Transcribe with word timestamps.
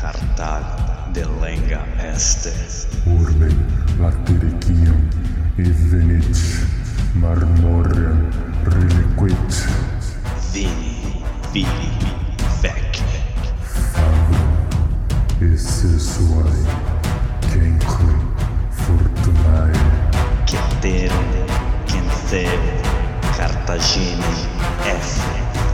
Cartal 0.00 0.64
de 1.12 1.24
lenga 1.40 1.84
este. 2.14 2.52
Urbe 3.06 3.48
latericium 3.98 5.08
e 5.58 5.62
venit 5.62 6.38
marmorem 7.14 8.28
reliquit 8.64 9.68
Vini, 10.52 11.22
vili, 11.52 11.92
vec. 12.62 13.02
e 15.40 15.56
sessuae 15.56 16.64
cenque 17.50 18.14
fortunae 18.70 19.72
Ceterum, 20.46 21.24
Quentheu, 21.86 22.60
Cartagine, 23.36 24.24
F. 24.84 25.20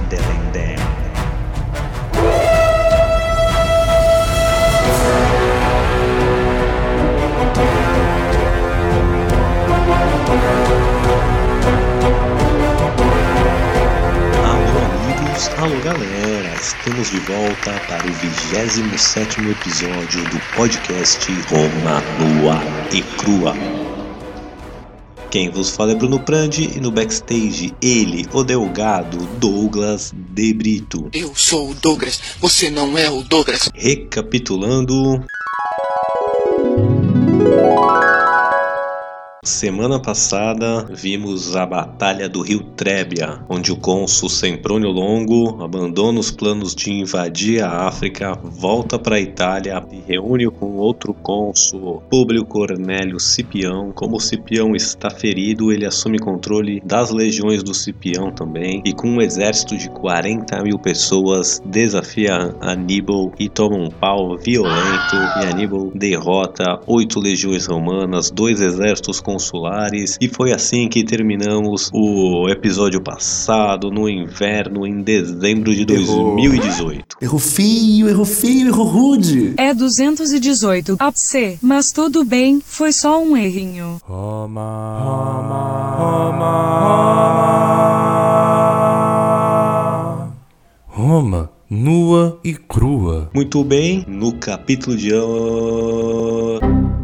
Delendem. 0.08 0.95
Alô 15.54 15.80
galera, 15.80 16.54
estamos 16.60 17.10
de 17.10 17.18
volta 17.20 17.72
para 17.88 18.04
o 18.06 18.12
27 18.12 19.40
episódio 19.48 20.24
do 20.24 20.40
podcast 20.54 21.32
Roma 21.48 22.02
Nua 22.18 22.60
e 22.92 23.02
Crua. 23.16 23.54
Quem 25.30 25.50
vos 25.50 25.70
fala 25.70 25.92
é 25.92 25.94
Bruno 25.94 26.18
Prandi 26.18 26.72
e 26.76 26.80
no 26.80 26.90
backstage 26.90 27.74
ele, 27.80 28.26
o 28.32 28.42
Delgado 28.42 29.18
Douglas 29.38 30.12
De 30.14 30.52
Brito. 30.52 31.08
Eu 31.12 31.32
sou 31.34 31.70
o 31.70 31.74
Douglas, 31.74 32.20
você 32.40 32.68
não 32.68 32.98
é 32.98 33.08
o 33.08 33.22
Douglas. 33.22 33.70
Recapitulando. 33.74 35.24
Semana 39.56 39.98
passada 39.98 40.86
vimos 40.90 41.56
a 41.56 41.64
Batalha 41.64 42.28
do 42.28 42.42
Rio 42.42 42.60
Trébia, 42.76 43.40
onde 43.48 43.72
o 43.72 43.76
cônsul 43.76 44.28
Semprônio 44.28 44.90
Longo 44.90 45.64
abandona 45.64 46.20
os 46.20 46.30
planos 46.30 46.74
de 46.74 46.92
invadir 46.92 47.64
a 47.64 47.86
África, 47.86 48.38
volta 48.44 48.98
para 48.98 49.16
a 49.16 49.20
Itália 49.20 49.82
e 49.90 49.98
reúne 50.06 50.50
com 50.50 50.76
outro 50.76 51.14
cônsul, 51.14 52.02
Públio 52.10 52.44
Cornélio 52.44 53.18
Cipião. 53.18 53.92
Como 53.94 54.20
Cipião 54.20 54.76
está 54.76 55.08
ferido, 55.08 55.72
ele 55.72 55.86
assume 55.86 56.18
controle 56.18 56.82
das 56.84 57.10
legiões 57.10 57.62
do 57.62 57.72
Cipião 57.72 58.30
também 58.30 58.82
e 58.84 58.92
com 58.92 59.08
um 59.08 59.22
exército 59.22 59.74
de 59.78 59.88
40 59.88 60.62
mil 60.64 60.78
pessoas 60.78 61.62
desafia 61.64 62.54
Aníbal 62.60 63.32
e 63.38 63.48
toma 63.48 63.78
um 63.78 63.88
pau 63.88 64.36
violento 64.36 65.16
e 65.40 65.46
Aníbal 65.46 65.92
derrota 65.94 66.78
oito 66.86 67.18
legiões 67.18 67.64
romanas, 67.64 68.30
dois 68.30 68.60
exércitos 68.60 69.18
consulares 69.46 70.18
e 70.20 70.28
foi 70.28 70.52
assim 70.52 70.88
que 70.88 71.04
terminamos 71.04 71.90
o 71.92 72.48
episódio 72.48 73.00
passado 73.00 73.90
no 73.90 74.08
inverno 74.08 74.86
em 74.86 75.02
dezembro 75.02 75.74
de 75.74 75.84
2018. 75.84 77.16
Erro 77.20 77.38
feio, 77.38 78.08
erro 78.08 78.24
feio, 78.24 78.68
erro 78.68 78.82
rude. 78.82 79.54
É 79.56 79.72
218 79.72 80.96
AC, 80.98 81.58
mas 81.62 81.92
tudo 81.92 82.24
bem, 82.24 82.60
foi 82.64 82.92
só 82.92 83.22
um 83.22 83.36
errinho. 83.36 84.00
Roma, 90.88 91.50
nua 91.70 92.40
e 92.42 92.54
crua. 92.54 93.30
Muito 93.34 93.62
bem, 93.62 94.04
no 94.08 94.32
capítulo 94.32 94.96
de 94.96 95.14
hoje 95.14 96.95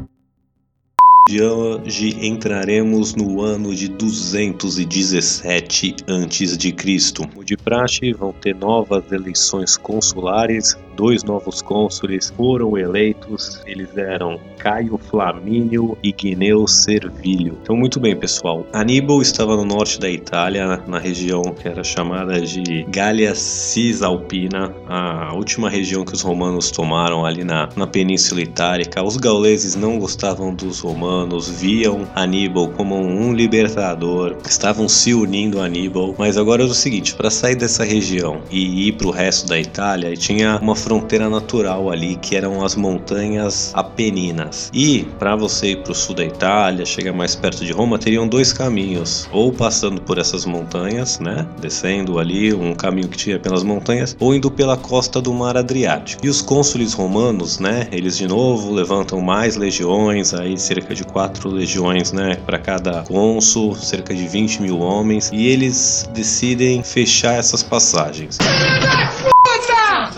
de 1.28 1.40
hoje 1.40 2.26
entraremos 2.26 3.14
no 3.14 3.40
ano 3.40 3.72
de 3.74 3.88
217 3.88 5.96
a.C. 6.06 6.74
Como 7.16 7.44
de 7.44 7.56
praxe, 7.56 8.12
vão 8.12 8.32
ter 8.32 8.56
novas 8.56 9.10
eleições 9.12 9.76
consulares. 9.76 10.76
Dois 10.96 11.24
novos 11.24 11.62
cônsules 11.62 12.32
foram 12.36 12.76
eleitos. 12.76 13.60
Eles 13.66 13.96
eram 13.96 14.38
Caio 14.58 14.98
Flamínio 14.98 15.96
e 16.02 16.12
Guineu 16.12 16.66
Servilho. 16.66 17.58
Então, 17.62 17.76
muito 17.76 17.98
bem, 17.98 18.14
pessoal. 18.16 18.66
Aníbal 18.72 19.20
estava 19.20 19.56
no 19.56 19.64
norte 19.64 19.98
da 19.98 20.08
Itália, 20.08 20.82
na 20.86 20.98
região 20.98 21.42
que 21.42 21.66
era 21.66 21.82
chamada 21.82 22.40
de 22.40 22.84
Gália 22.88 23.34
Cisalpina, 23.34 24.72
a 24.88 25.34
última 25.34 25.68
região 25.68 26.04
que 26.04 26.14
os 26.14 26.22
romanos 26.22 26.70
tomaram 26.70 27.24
ali 27.24 27.44
na, 27.44 27.68
na 27.74 27.86
Península 27.86 28.42
Itálica. 28.42 29.02
Os 29.02 29.16
gauleses 29.16 29.74
não 29.74 29.98
gostavam 29.98 30.54
dos 30.54 30.80
romanos, 30.80 31.48
viam 31.48 32.06
Aníbal 32.14 32.68
como 32.68 32.96
um 32.96 33.32
libertador, 33.32 34.36
estavam 34.48 34.88
se 34.88 35.14
unindo 35.14 35.60
a 35.60 35.64
Aníbal. 35.64 36.14
Mas 36.18 36.36
agora 36.36 36.62
é 36.62 36.66
o 36.66 36.74
seguinte: 36.74 37.14
para 37.14 37.30
sair 37.30 37.56
dessa 37.56 37.84
região 37.84 38.42
e 38.50 38.88
ir 38.88 38.92
para 38.92 39.08
o 39.08 39.10
resto 39.10 39.48
da 39.48 39.58
Itália, 39.58 40.14
tinha 40.16 40.58
uma 40.58 40.74
fronteira 40.82 41.30
natural 41.30 41.90
ali 41.90 42.16
que 42.16 42.34
eram 42.36 42.64
as 42.64 42.74
montanhas 42.74 43.72
Apeninas. 43.74 44.70
E 44.74 45.04
para 45.18 45.36
você 45.36 45.68
ir 45.68 45.82
para 45.82 45.92
o 45.92 45.94
sul 45.94 46.14
da 46.14 46.24
Itália, 46.24 46.84
chegar 46.84 47.12
mais 47.12 47.34
perto 47.34 47.64
de 47.64 47.72
Roma, 47.72 47.98
teriam 47.98 48.26
dois 48.26 48.52
caminhos: 48.52 49.28
ou 49.32 49.52
passando 49.52 50.00
por 50.00 50.18
essas 50.18 50.44
montanhas, 50.44 51.18
né, 51.18 51.46
descendo 51.60 52.18
ali 52.18 52.52
um 52.52 52.74
caminho 52.74 53.08
que 53.08 53.16
tinha 53.16 53.38
pelas 53.38 53.62
montanhas, 53.62 54.16
ou 54.18 54.34
indo 54.34 54.50
pela 54.50 54.76
costa 54.76 55.20
do 55.20 55.32
Mar 55.32 55.56
Adriático. 55.56 56.24
E 56.24 56.28
os 56.28 56.42
cônsules 56.42 56.92
romanos, 56.92 57.58
né, 57.58 57.86
eles 57.92 58.16
de 58.16 58.26
novo 58.26 58.72
levantam 58.72 59.20
mais 59.20 59.56
legiões, 59.56 60.34
aí 60.34 60.58
cerca 60.58 60.94
de 60.94 61.04
quatro 61.04 61.48
legiões, 61.48 62.12
né, 62.12 62.36
para 62.44 62.58
cada 62.58 63.02
cônsul, 63.02 63.74
cerca 63.76 64.14
de 64.14 64.26
20 64.26 64.62
mil 64.62 64.80
homens, 64.80 65.30
e 65.32 65.46
eles 65.46 66.08
decidem 66.12 66.82
fechar 66.82 67.34
essas 67.34 67.62
passagens. 67.62 68.38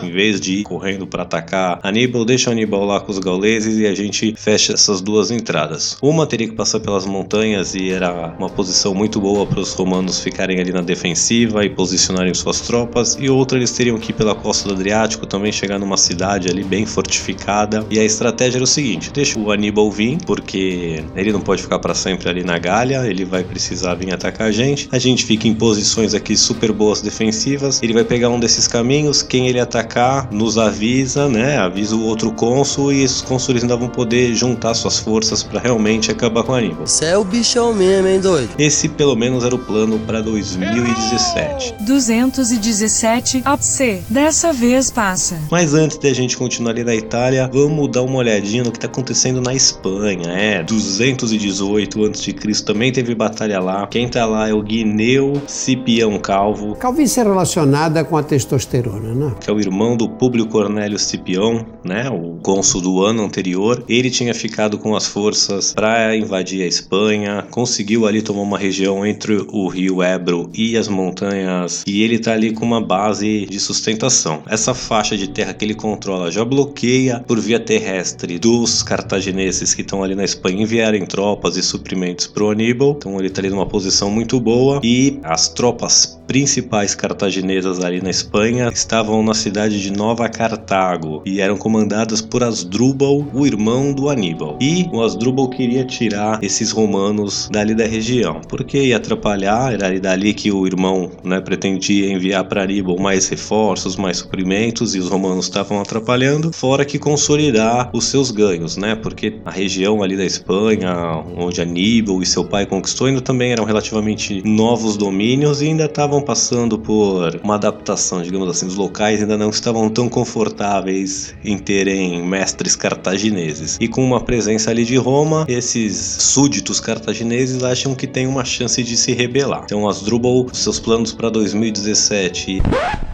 Em 0.05 0.11
vez 0.11 0.41
de 0.41 0.57
ir 0.57 0.63
correndo 0.65 1.07
para 1.07 1.23
atacar 1.23 1.81
Aníbal, 1.83 2.25
deixa 2.25 2.51
Aníbal 2.51 2.85
lá 2.85 3.01
com 3.01 3.11
os 3.11 3.19
gauleses 3.19 3.79
e 3.79 3.87
a 3.87 3.95
gente 3.95 4.35
fecha 4.37 4.75
essas 4.75 5.01
duas 5.01 5.31
entradas. 5.31 5.97
Uma 6.03 6.27
teria 6.27 6.49
que 6.49 6.55
passar 6.55 6.81
pelas 6.81 7.07
montanhas 7.07 7.75
e 7.75 7.91
era 7.91 8.35
uma 8.39 8.49
posição 8.49 8.95
muito 8.95 9.21
boa 9.21 9.47
para 9.47 9.61
os 9.61 9.73
romanos 9.73 10.21
ficarem 10.21 10.61
ali 10.61 10.73
na 10.73 10.81
defensiva 10.81 11.65
e 11.65 11.71
posicionarem 11.71 12.35
suas 12.35 12.61
tropas, 12.61 13.17
e 13.21 13.29
outra 13.29 13.59
eles 13.59 13.71
teriam 13.73 13.99
que 13.99 14.11
ir 14.11 14.15
pela 14.15 14.35
costa 14.35 14.69
do 14.69 14.75
Adriático, 14.75 15.27
também 15.27 15.53
chegar 15.53 15.79
numa 15.79 15.97
cidade 15.97 16.49
ali 16.49 16.65
bem 16.65 16.85
fortificada. 16.85 17.85
E 17.91 17.99
a 17.99 18.05
estratégia 18.05 18.59
era 18.59 18.65
o 18.65 18.67
seguinte: 18.67 19.11
deixa 19.13 19.39
o 19.39 19.51
Aníbal 19.51 19.91
vir, 19.91 20.19
porque 20.27 21.03
ele 21.15 21.33
não 21.33 21.41
pode 21.41 21.63
ficar 21.63 21.79
para 21.79 21.95
sempre 21.95 22.29
ali 22.29 22.43
na 22.43 22.59
Gália, 22.59 23.07
ele 23.07 23.25
vai 23.25 23.45
precisar 23.45 23.95
vir 23.95 24.13
atacar 24.13 24.49
a 24.49 24.53
gente. 24.53 24.89
A 24.93 24.99
gente 24.99 25.25
fica 25.25 25.47
em 25.49 25.55
posições 25.55 26.15
aqui 26.15 26.37
super 26.37 26.73
boas 26.73 27.01
defensivas, 27.01 27.83
ele 27.83 27.93
vai 27.93 28.05
pegar 28.05 28.29
um 28.29 28.41
desses 28.41 28.67
caminhos, 28.67 29.23
quem 29.23 29.49
ele 29.49 29.61
atacar 29.61 29.94
nos 30.31 30.59
avisa, 30.59 31.29
né? 31.29 31.59
Avisa 31.59 31.95
o 31.95 32.03
outro 32.05 32.33
cônsul 32.33 32.93
e 32.93 33.03
esses 33.03 33.23
cônsules 33.23 33.63
ainda 33.63 33.77
vão 33.77 33.89
poder 33.89 34.35
juntar 34.35 34.75
suas 34.75 34.99
forças 34.99 35.43
para 35.43 35.61
realmente 35.61 36.11
acabar 36.11 36.43
com 36.43 36.55
Aníbal. 36.55 36.87
Você 36.87 37.07
é 37.07 37.19
o 37.19 37.25
bichão 37.25 37.73
mesmo, 37.73 38.09
hein, 38.09 38.21
doido? 38.21 38.51
Esse 38.59 38.89
pelo 38.89 39.15
menos 39.15 39.45
era 39.45 39.55
o 39.55 39.59
plano 39.59 39.99
para 40.01 40.21
2017. 40.21 41.75
217 41.81 43.43
AC, 43.45 44.03
dessa 44.09 44.53
vez 44.53 44.91
passa. 44.91 45.39
Mas 45.51 45.75
antes 45.75 45.99
da 45.99 46.13
gente 46.13 46.37
continuar 46.37 46.73
ali 46.73 46.85
na 46.85 46.95
Itália, 46.95 47.49
vamos 47.53 47.91
dar 47.91 48.03
uma 48.03 48.19
olhadinha 48.19 48.65
no 48.65 48.71
que 48.71 48.79
está 48.79 48.87
acontecendo 48.87 49.41
na 49.41 49.55
Espanha. 49.55 50.29
É, 50.31 50.63
218 50.63 52.05
a.C. 52.07 52.65
também 52.65 52.93
teve 52.93 53.15
batalha 53.15 53.61
lá. 53.61 53.87
Quem 53.87 54.09
tá 54.09 54.27
lá 54.27 54.49
é 54.49 54.53
o 54.53 54.63
Guineu 54.63 55.41
Cipião 55.47 56.19
Calvo, 56.19 56.75
Calvície 56.77 57.21
é 57.21 57.23
relacionada 57.23 58.05
com 58.05 58.17
a 58.17 58.23
testosterona, 58.23 59.15
né? 59.15 59.35
que 59.41 59.51
é 59.51 59.53
o 59.53 59.59
irmão 59.59 59.84
do 59.95 60.09
Públio 60.09 60.47
Cornélio 60.47 60.99
Cipião, 60.99 61.67
né, 61.85 62.09
o 62.09 62.39
cônsul 62.43 62.81
do 62.81 63.05
ano 63.05 63.23
anterior. 63.23 63.85
Ele 63.87 64.11
tinha 64.11 64.33
ficado 64.33 64.79
com 64.79 64.97
as 64.97 65.07
forças 65.07 65.75
para 65.75 66.17
invadir 66.17 66.63
a 66.63 66.67
Espanha, 66.67 67.47
conseguiu 67.51 68.07
ali 68.07 68.23
tomar 68.23 68.41
uma 68.41 68.59
região 68.59 69.05
entre 69.05 69.45
o 69.53 69.69
rio 69.69 70.03
Ebro 70.03 70.51
e 70.55 70.77
as 70.79 70.89
montanhas, 70.89 71.85
e 71.87 72.03
ele 72.03 72.19
tá 72.19 72.33
ali 72.33 72.53
com 72.53 72.65
uma 72.65 72.81
base 72.81 73.45
de 73.45 73.61
sustentação. 73.61 74.43
Essa 74.49 74.73
faixa 74.73 75.17
de 75.17 75.29
terra 75.29 75.53
que 75.53 75.65
ele 75.65 75.75
controla 75.75 76.31
já 76.31 76.45
bloqueia 76.45 77.23
por 77.27 77.39
via 77.39 77.61
terrestre 77.61 78.39
dos 78.39 78.83
cartagineses 78.83 79.75
que 79.75 79.83
estão 79.83 80.03
ali 80.03 80.15
na 80.15 80.25
Espanha 80.25 80.63
enviarem 80.63 81.05
tropas 81.05 81.57
e 81.57 81.63
suprimentos 81.63 82.27
pro 82.27 82.51
Aníbal. 82.51 82.95
Então 82.97 83.19
ele 83.19 83.31
tá 83.31 83.41
ali 83.41 83.51
numa 83.51 83.67
posição 83.67 84.11
muito 84.11 84.41
boa 84.41 84.81
e 84.83 85.19
as 85.23 85.49
tropas 85.49 86.19
principais 86.27 86.95
cartaginesas 86.95 87.83
ali 87.85 88.01
na 88.01 88.11
Espanha 88.11 88.71
estavam 88.73 89.23
na 89.23 89.35
cidade 89.35 89.74
cidade 89.75 89.81
de 89.81 89.93
Nova 89.93 90.29
Cartago 90.29 91.23
e 91.25 91.41
eram 91.41 91.57
comandadas 91.57 92.21
por 92.21 92.43
Asdrubal, 92.43 93.27
o 93.33 93.47
irmão 93.47 93.93
do 93.93 94.09
Aníbal. 94.09 94.57
E 94.61 94.89
o 94.93 95.03
Asdrubal 95.03 95.49
queria 95.49 95.85
tirar 95.85 96.43
esses 96.43 96.71
romanos 96.71 97.49
dali 97.51 97.75
da 97.75 97.87
região, 97.87 98.41
porque 98.49 98.79
ia 98.79 98.97
atrapalhar, 98.97 99.73
era 99.73 99.99
dali 99.99 100.35
que 100.35 100.51
o 100.51 100.67
irmão 100.67 101.11
né, 101.23 101.41
pretendia 101.41 102.13
enviar 102.13 102.45
para 102.45 102.63
Aníbal 102.63 102.99
mais 102.99 103.29
reforços, 103.29 103.97
mais 103.97 104.19
suprimentos 104.19 104.95
e 104.95 104.99
os 104.99 105.09
romanos 105.09 105.47
estavam 105.47 105.81
atrapalhando, 105.81 106.53
fora 106.53 106.85
que 106.85 106.99
consolidar 106.99 107.91
os 107.93 108.05
seus 108.05 108.31
ganhos, 108.31 108.77
né? 108.77 108.95
Porque 108.95 109.41
a 109.45 109.51
região 109.51 110.03
ali 110.03 110.17
da 110.17 110.25
Espanha, 110.25 110.95
onde 111.37 111.61
Aníbal 111.61 112.23
e 112.23 112.27
seu 112.27 112.45
pai 112.45 112.67
conquistou, 112.67 113.07
ainda 113.07 113.21
também 113.21 113.53
eram 113.53 113.65
relativamente 113.65 114.43
novos 114.45 114.97
domínios 114.97 115.63
e 115.63 115.67
ainda 115.67 115.85
estavam 115.87 116.21
passando 116.21 116.79
por 116.79 117.41
uma 117.43 117.55
adaptação, 117.55 118.23
digamos 118.23 118.49
assim, 118.49 118.67
os 118.67 118.77
locais 118.77 119.21
ainda 119.21 119.37
não 119.37 119.51
estavam 119.55 119.89
tão 119.89 120.09
confortáveis 120.09 121.35
em 121.45 121.59
terem 121.59 122.25
mestres 122.27 122.77
cartagineses. 122.77 123.77
E 123.81 123.89
com 123.89 124.05
uma 124.05 124.21
presença 124.21 124.71
ali 124.71 124.85
de 124.85 124.97
Roma, 124.97 125.45
esses 125.49 125.97
súditos 125.97 126.81
cartagineses 126.81 127.63
acham 127.63 127.95
que 127.95 128.07
tem 128.07 128.27
uma 128.27 128.45
chance 128.45 128.83
de 128.83 128.97
se 128.97 129.13
rebelar. 129.13 129.63
Então 129.65 129.89
Asdrubal, 129.89 130.47
seus 130.53 130.79
planos 130.79 131.13
para 131.13 131.31
2017 131.31 132.63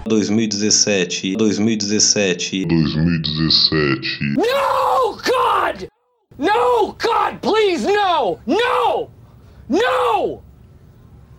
2017 0.06 1.36
2017 1.36 2.66
2017 2.66 4.16
No, 4.36 5.16
God! 5.16 5.88
No, 6.38 6.96
God, 6.98 7.38
please, 7.40 7.86
no! 7.86 8.38
No! 8.46 9.10
No! 9.68 10.49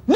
No! 0.08 0.16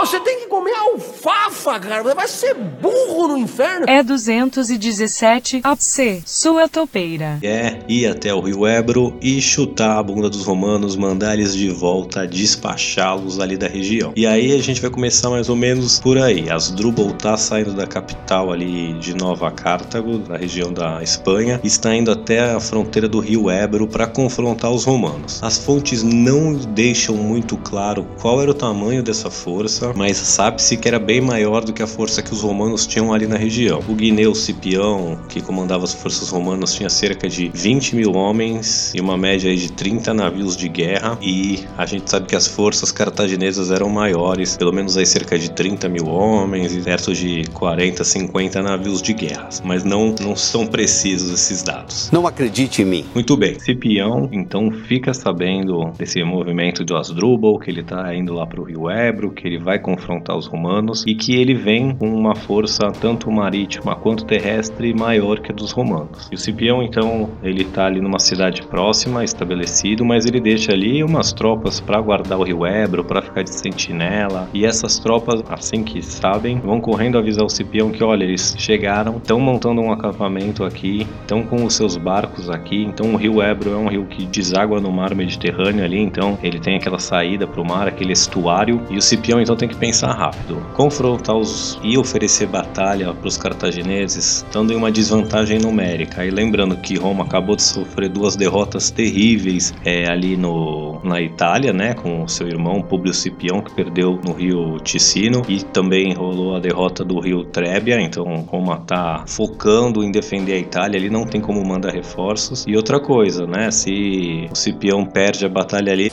Você 0.00 0.18
tem 0.20 0.40
que 0.40 0.46
comer 0.46 0.72
alfafa, 0.74 1.78
cara. 1.78 2.02
Você 2.02 2.14
vai 2.14 2.26
ser 2.28 2.54
burro 2.54 3.28
no 3.28 3.36
inferno. 3.36 3.84
É 3.86 4.02
217 4.02 5.60
a 5.62 5.76
C, 5.76 6.22
sua 6.24 6.68
topeira. 6.68 7.38
é 7.42 7.78
ir 7.86 8.06
até 8.06 8.32
o 8.32 8.40
rio 8.40 8.66
Ebro 8.66 9.14
e 9.20 9.40
chutar 9.42 9.98
a 9.98 10.02
bunda 10.02 10.30
dos 10.30 10.44
romanos, 10.44 10.96
mandar 10.96 11.34
eles 11.34 11.54
de 11.54 11.68
volta, 11.68 12.26
despachá-los 12.26 13.38
ali 13.38 13.56
da 13.58 13.68
região. 13.68 14.12
E 14.16 14.26
aí 14.26 14.52
a 14.56 14.62
gente 14.62 14.80
vai 14.80 14.90
começar 14.90 15.28
mais 15.28 15.48
ou 15.50 15.56
menos 15.56 16.00
por 16.00 16.16
aí. 16.16 16.48
Asdrubal 16.50 17.12
tá 17.12 17.36
saindo 17.36 17.72
da 17.74 17.86
capital 17.86 18.50
ali 18.50 18.94
de 18.94 19.14
Nova 19.14 19.50
Cartago, 19.50 20.18
da 20.18 20.36
região 20.38 20.72
da 20.72 21.02
Espanha, 21.02 21.60
e 21.62 21.66
está 21.66 21.94
indo 21.94 22.10
até 22.10 22.52
a 22.52 22.60
fronteira 22.60 23.08
do 23.08 23.20
rio 23.20 23.50
Ebro 23.50 23.86
para 23.86 24.06
confrontar 24.06 24.70
os 24.70 24.84
romanos. 24.84 25.42
As 25.42 25.58
fontes 25.58 26.02
não 26.02 26.54
deixam 26.54 27.16
muito 27.16 27.56
claro 27.58 28.06
qual 28.20 28.40
era 28.40 28.50
o 28.50 28.54
tamanho 28.54 29.02
dessa 29.10 29.30
força, 29.30 29.92
mas 29.94 30.16
sabe-se 30.16 30.76
que 30.76 30.86
era 30.86 30.98
bem 30.98 31.20
maior 31.20 31.64
do 31.64 31.72
que 31.72 31.82
a 31.82 31.86
força 31.86 32.22
que 32.22 32.32
os 32.32 32.42
romanos 32.42 32.86
tinham 32.86 33.12
ali 33.12 33.26
na 33.26 33.36
região. 33.36 33.82
O 33.88 33.94
Guineu 33.94 34.34
Cipião, 34.34 35.18
que 35.28 35.40
comandava 35.40 35.84
as 35.84 35.92
forças 35.92 36.28
romanas, 36.28 36.74
tinha 36.74 36.88
cerca 36.88 37.28
de 37.28 37.50
20 37.52 37.96
mil 37.96 38.12
homens 38.12 38.92
e 38.94 39.00
uma 39.00 39.16
média 39.16 39.54
de 39.54 39.72
30 39.72 40.14
navios 40.14 40.56
de 40.56 40.68
guerra, 40.68 41.18
e 41.20 41.64
a 41.76 41.84
gente 41.86 42.08
sabe 42.08 42.26
que 42.26 42.36
as 42.36 42.46
forças 42.46 42.92
cartaginesas 42.92 43.70
eram 43.70 43.88
maiores, 43.88 44.56
pelo 44.56 44.72
menos 44.72 44.96
aí 44.96 45.06
cerca 45.06 45.38
de 45.38 45.50
30 45.50 45.88
mil 45.88 46.06
homens 46.06 46.74
e 46.74 46.80
perto 46.80 47.12
de 47.12 47.44
40, 47.52 48.04
50 48.04 48.62
navios 48.62 49.02
de 49.02 49.12
guerra, 49.12 49.48
mas 49.64 49.82
não, 49.84 50.14
não 50.20 50.36
são 50.36 50.66
precisos 50.66 51.32
esses 51.32 51.62
dados. 51.62 52.10
Não 52.12 52.26
acredite 52.26 52.82
em 52.82 52.84
mim. 52.84 53.04
Muito 53.14 53.36
bem, 53.36 53.58
Cipião 53.58 54.28
então 54.30 54.70
fica 54.70 55.12
sabendo 55.12 55.90
desse 55.98 56.22
movimento 56.22 56.84
de 56.84 56.94
Asdrubal, 56.94 57.58
que 57.58 57.70
ele 57.70 57.82
tá 57.82 58.14
indo 58.14 58.34
lá 58.34 58.46
pro 58.46 58.62
rio 58.62 58.89
Ebro, 58.90 59.30
que 59.30 59.46
ele 59.46 59.58
vai 59.58 59.78
confrontar 59.78 60.36
os 60.36 60.46
romanos 60.46 61.04
e 61.06 61.14
que 61.14 61.34
ele 61.34 61.54
vem 61.54 61.94
com 61.94 62.08
uma 62.08 62.34
força 62.34 62.90
tanto 63.00 63.30
marítima 63.30 63.94
quanto 63.96 64.24
terrestre 64.24 64.92
maior 64.94 65.40
que 65.40 65.52
a 65.52 65.54
dos 65.54 65.72
romanos. 65.72 66.28
E 66.30 66.34
o 66.34 66.38
Cipião 66.38 66.82
então, 66.82 67.30
ele 67.42 67.64
tá 67.64 67.86
ali 67.86 68.00
numa 68.00 68.18
cidade 68.18 68.62
próxima, 68.62 69.24
estabelecido, 69.24 70.04
mas 70.04 70.26
ele 70.26 70.40
deixa 70.40 70.72
ali 70.72 71.02
umas 71.02 71.32
tropas 71.32 71.80
para 71.80 72.00
guardar 72.00 72.38
o 72.38 72.42
rio 72.42 72.66
Ebro, 72.66 73.04
para 73.04 73.22
ficar 73.22 73.42
de 73.42 73.50
sentinela, 73.50 74.48
e 74.52 74.64
essas 74.64 74.98
tropas, 74.98 75.42
assim 75.48 75.82
que 75.82 76.02
sabem, 76.02 76.58
vão 76.60 76.80
correndo 76.80 77.18
avisar 77.18 77.44
o 77.44 77.48
Cipião 77.48 77.90
que 77.90 78.02
olha, 78.02 78.24
eles 78.24 78.54
chegaram, 78.58 79.16
estão 79.16 79.38
montando 79.38 79.80
um 79.80 79.92
acampamento 79.92 80.64
aqui, 80.64 81.06
estão 81.22 81.42
com 81.42 81.64
os 81.64 81.74
seus 81.74 81.96
barcos 81.96 82.50
aqui, 82.50 82.84
então 82.84 83.14
o 83.14 83.16
rio 83.16 83.42
Ebro 83.42 83.72
é 83.72 83.76
um 83.76 83.88
rio 83.88 84.06
que 84.06 84.26
deságua 84.26 84.80
no 84.80 84.90
mar 84.90 85.14
Mediterrâneo 85.14 85.84
ali, 85.84 85.98
então 85.98 86.38
ele 86.42 86.58
tem 86.58 86.76
aquela 86.76 86.98
saída 86.98 87.46
para 87.46 87.60
o 87.60 87.64
mar, 87.66 87.88
aquele 87.88 88.12
estuário, 88.12 88.79
e 88.88 88.96
o 88.96 89.02
Cipião 89.02 89.40
então 89.40 89.56
tem 89.56 89.68
que 89.68 89.76
pensar 89.76 90.12
rápido, 90.12 90.60
confrontar 90.74 91.36
os 91.36 91.78
e 91.82 91.98
oferecer 91.98 92.46
batalha 92.46 93.12
para 93.12 93.28
os 93.28 93.36
cartagineses, 93.36 94.44
estando 94.44 94.72
em 94.72 94.76
uma 94.76 94.90
desvantagem 94.90 95.58
numérica. 95.58 96.24
E 96.24 96.30
lembrando 96.30 96.76
que 96.76 96.96
Roma 96.96 97.24
acabou 97.24 97.56
de 97.56 97.62
sofrer 97.62 98.08
duas 98.08 98.36
derrotas 98.36 98.90
terríveis 98.90 99.74
é, 99.84 100.10
ali 100.10 100.36
no, 100.36 101.00
na 101.04 101.20
Itália, 101.20 101.72
né, 101.72 101.94
com 101.94 102.24
o 102.24 102.28
seu 102.28 102.46
irmão 102.48 102.82
Publio 102.82 103.14
Cipião 103.14 103.60
que 103.60 103.72
perdeu 103.72 104.18
no 104.24 104.32
rio 104.32 104.78
Ticino 104.80 105.42
e 105.48 105.62
também 105.62 106.12
rolou 106.14 106.56
a 106.56 106.60
derrota 106.60 107.04
do 107.04 107.20
rio 107.20 107.44
Trebia. 107.44 108.00
Então 108.00 108.24
Roma 108.48 108.78
tá 108.78 109.24
focando 109.26 110.02
em 110.02 110.10
defender 110.10 110.54
a 110.54 110.58
Itália, 110.58 110.96
ele 110.96 111.10
não 111.10 111.24
tem 111.24 111.40
como 111.40 111.64
mandar 111.64 111.92
reforços. 111.92 112.64
E 112.66 112.76
outra 112.76 113.00
coisa, 113.00 113.46
né, 113.46 113.70
se 113.70 114.48
o 114.50 114.54
Cipião 114.54 115.04
perde 115.04 115.44
a 115.44 115.48
batalha 115.48 115.92
ali, 115.92 116.10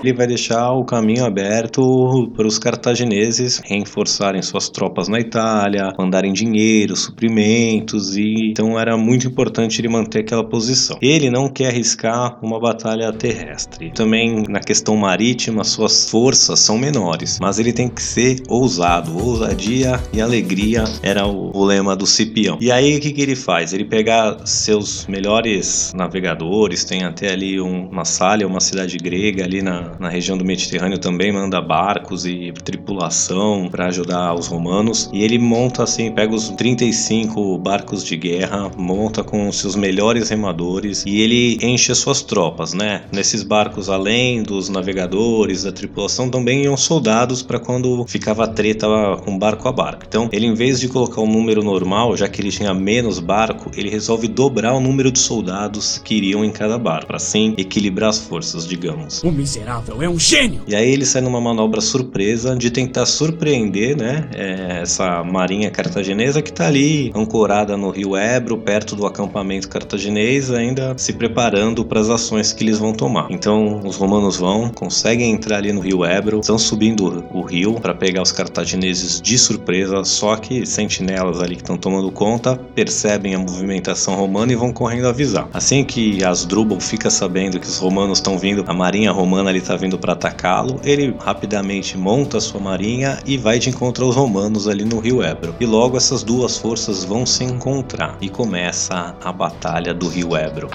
ele 0.00 0.12
vai 0.12 0.26
deixar 0.26 0.72
o 0.72 0.84
caminho 0.84 1.24
aberto 1.24 2.30
para 2.34 2.46
os 2.46 2.58
cartagineses 2.58 3.60
reforçarem 3.64 4.42
suas 4.42 4.68
tropas 4.68 5.08
na 5.08 5.20
Itália, 5.20 5.92
mandarem 5.98 6.32
dinheiro, 6.32 6.96
suprimentos 6.96 8.16
e 8.16 8.50
então 8.50 8.78
era 8.78 8.96
muito 8.96 9.26
importante 9.26 9.80
ele 9.80 9.88
manter 9.88 10.20
aquela 10.20 10.44
posição. 10.44 10.98
Ele 11.00 11.30
não 11.30 11.48
quer 11.48 11.68
arriscar 11.68 12.38
uma 12.42 12.58
batalha 12.58 13.12
terrestre. 13.12 13.92
Também 13.92 14.42
na 14.48 14.60
questão 14.60 14.96
marítima 14.96 15.64
suas 15.64 16.10
forças 16.10 16.60
são 16.60 16.76
menores, 16.76 17.38
mas 17.40 17.58
ele 17.58 17.72
tem 17.72 17.88
que 17.88 18.02
ser 18.02 18.42
ousado, 18.48 19.16
ousadia 19.16 20.00
e 20.12 20.20
alegria 20.20 20.84
era 21.02 21.26
o, 21.26 21.56
o 21.56 21.64
lema 21.64 21.94
do 21.94 22.06
Cipião. 22.06 22.58
E 22.60 22.72
aí 22.72 22.96
o 22.96 23.00
que, 23.00 23.12
que 23.12 23.22
ele 23.22 23.36
faz? 23.36 23.72
Ele 23.72 23.84
pega 23.84 24.38
seus 24.44 25.06
melhores 25.06 25.92
navegadores, 25.94 26.84
tem 26.84 27.04
até 27.04 27.32
ali 27.32 27.60
um, 27.60 27.88
uma 27.88 28.04
Massália, 28.08 28.46
uma 28.46 28.60
cidade 28.60 28.87
grega 28.96 29.44
ali 29.44 29.60
na, 29.60 29.92
na 29.98 30.08
região 30.08 30.38
do 30.38 30.44
Mediterrâneo 30.44 30.98
também 30.98 31.30
manda 31.32 31.60
barcos 31.60 32.24
e 32.24 32.52
tripulação 32.64 33.68
para 33.70 33.86
ajudar 33.86 34.34
os 34.34 34.46
romanos. 34.46 35.10
E 35.12 35.22
ele 35.22 35.38
monta 35.38 35.82
assim, 35.82 36.10
pega 36.10 36.34
os 36.34 36.48
35 36.50 37.58
barcos 37.58 38.04
de 38.04 38.16
guerra, 38.16 38.70
monta 38.76 39.22
com 39.22 39.50
seus 39.52 39.76
melhores 39.76 40.30
remadores 40.30 41.04
e 41.06 41.20
ele 41.20 41.58
enche 41.62 41.92
as 41.92 41.98
suas 41.98 42.22
tropas, 42.22 42.72
né? 42.72 43.02
Nesses 43.12 43.42
barcos, 43.42 43.88
além 43.88 44.42
dos 44.42 44.68
navegadores, 44.68 45.64
da 45.64 45.72
tripulação, 45.72 46.30
também 46.30 46.62
iam 46.64 46.76
soldados 46.76 47.42
para 47.42 47.58
quando 47.58 48.06
ficava 48.06 48.46
treta 48.46 48.86
com 49.24 49.38
barco 49.38 49.68
a 49.68 49.72
barco. 49.72 50.04
Então, 50.06 50.28
ele 50.32 50.46
em 50.46 50.54
vez 50.54 50.80
de 50.80 50.88
colocar 50.88 51.20
um 51.20 51.30
número 51.30 51.62
normal, 51.62 52.16
já 52.16 52.28
que 52.28 52.40
ele 52.40 52.50
tinha 52.50 52.72
menos 52.72 53.18
barco, 53.18 53.70
ele 53.76 53.88
resolve 53.88 54.28
dobrar 54.28 54.74
o 54.74 54.80
número 54.80 55.10
de 55.10 55.18
soldados 55.18 55.98
que 55.98 56.14
iriam 56.14 56.44
em 56.44 56.50
cada 56.50 56.78
barco, 56.78 57.06
para 57.08 57.16
assim 57.16 57.54
equilibrar 57.56 58.10
as 58.10 58.18
forças, 58.18 58.66
digamos. 58.78 59.22
O 59.22 59.30
miserável 59.32 60.02
é 60.02 60.08
um 60.08 60.18
gênio! 60.18 60.62
E 60.66 60.74
aí 60.74 60.90
ele 60.90 61.04
sai 61.04 61.22
numa 61.22 61.40
manobra 61.40 61.80
surpresa 61.80 62.56
de 62.56 62.70
tentar 62.70 63.06
surpreender, 63.06 63.96
né, 63.96 64.28
é, 64.34 64.80
essa 64.82 65.22
marinha 65.24 65.70
cartaginesa 65.70 66.40
que 66.40 66.52
tá 66.52 66.66
ali 66.66 67.10
ancorada 67.14 67.76
no 67.76 67.90
rio 67.90 68.16
Ebro, 68.16 68.58
perto 68.58 68.94
do 68.94 69.06
acampamento 69.06 69.68
cartaginês, 69.68 70.50
ainda 70.50 70.94
se 70.96 71.12
preparando 71.12 71.84
para 71.84 72.00
as 72.00 72.08
ações 72.08 72.52
que 72.52 72.64
eles 72.64 72.78
vão 72.78 72.92
tomar. 72.92 73.26
Então 73.30 73.80
os 73.84 73.96
romanos 73.96 74.36
vão, 74.36 74.70
conseguem 74.70 75.32
entrar 75.32 75.58
ali 75.58 75.72
no 75.72 75.80
rio 75.80 76.04
Ebro, 76.04 76.40
estão 76.40 76.58
subindo 76.58 77.24
o 77.32 77.42
rio 77.42 77.74
para 77.74 77.94
pegar 77.94 78.22
os 78.22 78.32
cartagineses 78.32 79.20
de 79.20 79.38
surpresa, 79.38 80.04
só 80.04 80.36
que 80.36 80.64
sentinelas 80.64 81.40
ali 81.40 81.56
que 81.56 81.62
estão 81.62 81.76
tomando 81.76 82.10
conta 82.10 82.56
percebem 82.74 83.34
a 83.34 83.38
movimentação 83.38 84.14
romana 84.14 84.52
e 84.52 84.56
vão 84.56 84.72
correndo 84.72 85.08
avisar. 85.08 85.48
Assim 85.52 85.84
que 85.84 86.22
Asdrubal 86.24 86.80
fica 86.80 87.10
sabendo 87.10 87.58
que 87.58 87.66
os 87.66 87.78
romanos 87.78 88.18
estão 88.18 88.38
vindo, 88.38 88.64
a 88.68 88.74
marinha 88.74 89.10
romana 89.10 89.48
ali 89.48 89.60
está 89.60 89.76
vindo 89.76 89.98
para 89.98 90.12
atacá-lo, 90.12 90.78
ele 90.84 91.16
rapidamente 91.18 91.96
monta 91.96 92.38
sua 92.38 92.60
marinha 92.60 93.18
e 93.24 93.38
vai 93.38 93.58
de 93.58 93.70
encontro 93.70 94.04
aos 94.04 94.14
romanos 94.14 94.68
ali 94.68 94.84
no 94.84 94.98
rio 94.98 95.22
Ebro. 95.22 95.54
E 95.58 95.64
logo 95.64 95.96
essas 95.96 96.22
duas 96.22 96.58
forças 96.58 97.02
vão 97.02 97.24
se 97.24 97.44
encontrar 97.44 98.18
e 98.20 98.28
começa 98.28 99.16
a 99.24 99.32
batalha 99.32 99.94
do 99.94 100.06
rio 100.06 100.36
Ebro. 100.36 100.68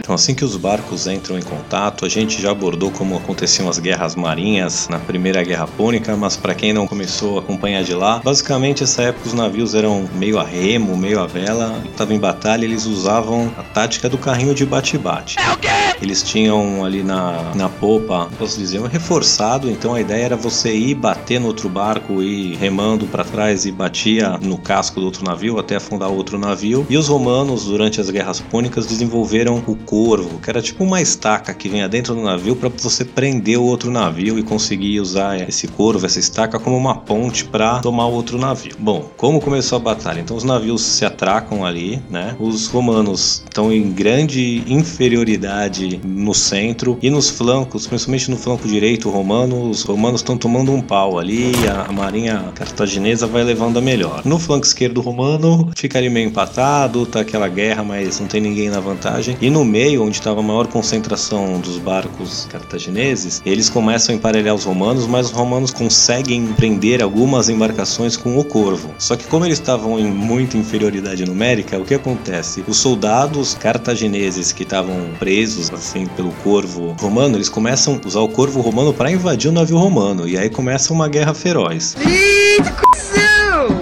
Então 0.00 0.16
assim 0.16 0.34
que 0.34 0.44
os 0.44 0.56
barcos 0.56 1.06
entram 1.06 1.38
em 1.38 1.42
contato, 1.42 2.04
a 2.04 2.08
gente 2.08 2.42
já 2.42 2.50
abordou 2.50 2.90
como 2.90 3.16
aconteciam 3.16 3.68
as 3.68 3.78
guerras 3.78 4.16
marinhas 4.16 4.88
na 4.88 4.98
primeira 4.98 5.44
guerra 5.44 5.68
púnica, 5.68 6.16
mas 6.16 6.36
para 6.36 6.56
quem 6.56 6.72
não 6.72 6.88
começou 6.88 7.38
a 7.38 7.40
acompanhar 7.40 7.84
de 7.84 7.94
lá, 7.94 8.18
basicamente 8.18 8.82
essa 8.82 9.02
época 9.02 9.28
os 9.28 9.32
navios 9.32 9.76
eram 9.76 10.08
meio 10.14 10.40
a 10.40 10.44
remo, 10.44 10.96
meio 10.96 11.20
a 11.20 11.26
vela, 11.28 11.80
estavam 11.88 12.16
em 12.16 12.18
batalha, 12.18 12.64
eles 12.64 12.84
usavam 12.84 13.48
a 13.56 13.62
tática 13.62 14.08
do 14.08 14.18
carrinho 14.18 14.52
de 14.56 14.66
bate-bate. 14.66 15.36
É? 15.38 16.02
Eles 16.02 16.22
tinham 16.22 16.84
ali 16.84 16.95
na, 17.02 17.54
na 17.54 17.68
popa, 17.68 18.28
posso 18.38 18.58
dizer, 18.58 18.80
um 18.80 18.86
reforçado. 18.86 19.70
Então 19.70 19.94
a 19.94 20.00
ideia 20.00 20.24
era 20.24 20.36
você 20.36 20.74
ir 20.74 20.94
bater 20.94 21.40
no 21.40 21.46
outro 21.46 21.68
barco 21.68 22.22
e 22.22 22.54
remando 22.56 23.06
para 23.06 23.24
trás 23.24 23.66
e 23.66 23.72
batia 23.72 24.38
no 24.42 24.58
casco 24.58 25.00
do 25.00 25.06
outro 25.06 25.24
navio 25.24 25.58
até 25.58 25.76
afundar 25.76 26.10
outro 26.10 26.38
navio. 26.38 26.86
E 26.88 26.96
os 26.96 27.08
romanos, 27.08 27.64
durante 27.64 28.00
as 28.00 28.10
guerras 28.10 28.40
púnicas, 28.40 28.86
desenvolveram 28.86 29.62
o 29.66 29.76
corvo, 29.76 30.38
que 30.40 30.50
era 30.50 30.62
tipo 30.62 30.84
uma 30.84 31.00
estaca 31.00 31.54
que 31.54 31.68
vinha 31.68 31.88
dentro 31.88 32.14
do 32.14 32.22
navio 32.22 32.56
para 32.56 32.68
você 32.68 33.04
prender 33.04 33.58
o 33.58 33.64
outro 33.64 33.90
navio 33.90 34.38
e 34.38 34.42
conseguir 34.42 35.00
usar 35.00 35.40
esse 35.48 35.68
corvo, 35.68 36.06
essa 36.06 36.18
estaca, 36.18 36.58
como 36.58 36.76
uma 36.76 36.94
ponte 36.94 37.44
para 37.44 37.80
tomar 37.80 38.06
o 38.06 38.12
outro 38.12 38.38
navio. 38.38 38.72
Bom, 38.78 39.10
como 39.16 39.40
começou 39.40 39.76
a 39.76 39.80
batalha? 39.80 40.20
Então 40.20 40.36
os 40.36 40.44
navios 40.44 40.82
se 40.82 41.04
atracam 41.04 41.64
ali, 41.64 42.02
né? 42.10 42.36
Os 42.38 42.66
romanos 42.68 43.42
estão 43.44 43.72
em 43.72 43.92
grande 43.92 44.62
inferioridade 44.66 46.00
no 46.04 46.34
centro 46.34 46.85
e 47.00 47.10
nos 47.10 47.30
flancos, 47.30 47.86
principalmente 47.86 48.30
no 48.30 48.36
flanco 48.36 48.68
direito 48.68 49.10
romano, 49.10 49.70
os 49.70 49.82
romanos 49.82 50.20
estão 50.20 50.36
tomando 50.36 50.70
um 50.72 50.80
pau 50.80 51.18
ali 51.18 51.52
a, 51.68 51.86
a 51.88 51.92
marinha 51.92 52.52
cartaginesa 52.54 53.26
vai 53.26 53.42
levando 53.42 53.78
a 53.78 53.80
melhor. 53.80 54.22
No 54.24 54.38
flanco 54.38 54.66
esquerdo 54.66 55.00
romano 55.00 55.70
ficaria 55.74 56.10
meio 56.10 56.28
empatado, 56.28 57.06
tá 57.06 57.20
aquela 57.20 57.48
guerra, 57.48 57.82
mas 57.82 58.20
não 58.20 58.26
tem 58.26 58.40
ninguém 58.40 58.70
na 58.70 58.80
vantagem. 58.80 59.36
E 59.40 59.50
no 59.50 59.64
meio, 59.64 60.04
onde 60.04 60.16
estava 60.16 60.40
a 60.40 60.42
maior 60.42 60.66
concentração 60.66 61.60
dos 61.60 61.78
barcos 61.78 62.46
cartagineses, 62.50 63.42
eles 63.44 63.68
começam 63.68 64.14
a 64.14 64.18
emparelhar 64.18 64.54
os 64.54 64.64
romanos, 64.64 65.06
mas 65.06 65.26
os 65.26 65.32
romanos 65.32 65.72
conseguem 65.72 66.46
prender 66.48 67.02
algumas 67.02 67.48
embarcações 67.48 68.16
com 68.16 68.38
o 68.38 68.44
corvo. 68.44 68.94
Só 68.98 69.16
que 69.16 69.24
como 69.26 69.44
eles 69.44 69.58
estavam 69.58 69.98
em 69.98 70.06
muita 70.06 70.56
inferioridade 70.56 71.24
numérica, 71.24 71.78
o 71.78 71.84
que 71.84 71.94
acontece? 71.94 72.64
Os 72.68 72.76
soldados 72.76 73.54
cartagineses 73.54 74.52
que 74.52 74.62
estavam 74.62 74.96
presos 75.18 75.72
assim 75.72 76.06
pelo 76.06 76.30
corvo 76.42 76.75
romano, 76.98 77.36
eles 77.36 77.48
começam 77.48 78.00
a 78.02 78.06
usar 78.06 78.20
o 78.20 78.28
corvo 78.28 78.60
romano 78.60 78.92
para 78.92 79.10
invadir 79.10 79.48
o 79.48 79.52
navio 79.52 79.76
romano 79.76 80.28
e 80.28 80.36
aí 80.36 80.50
começa 80.50 80.92
uma 80.92 81.08
guerra 81.08 81.34
feroz. 81.34 81.96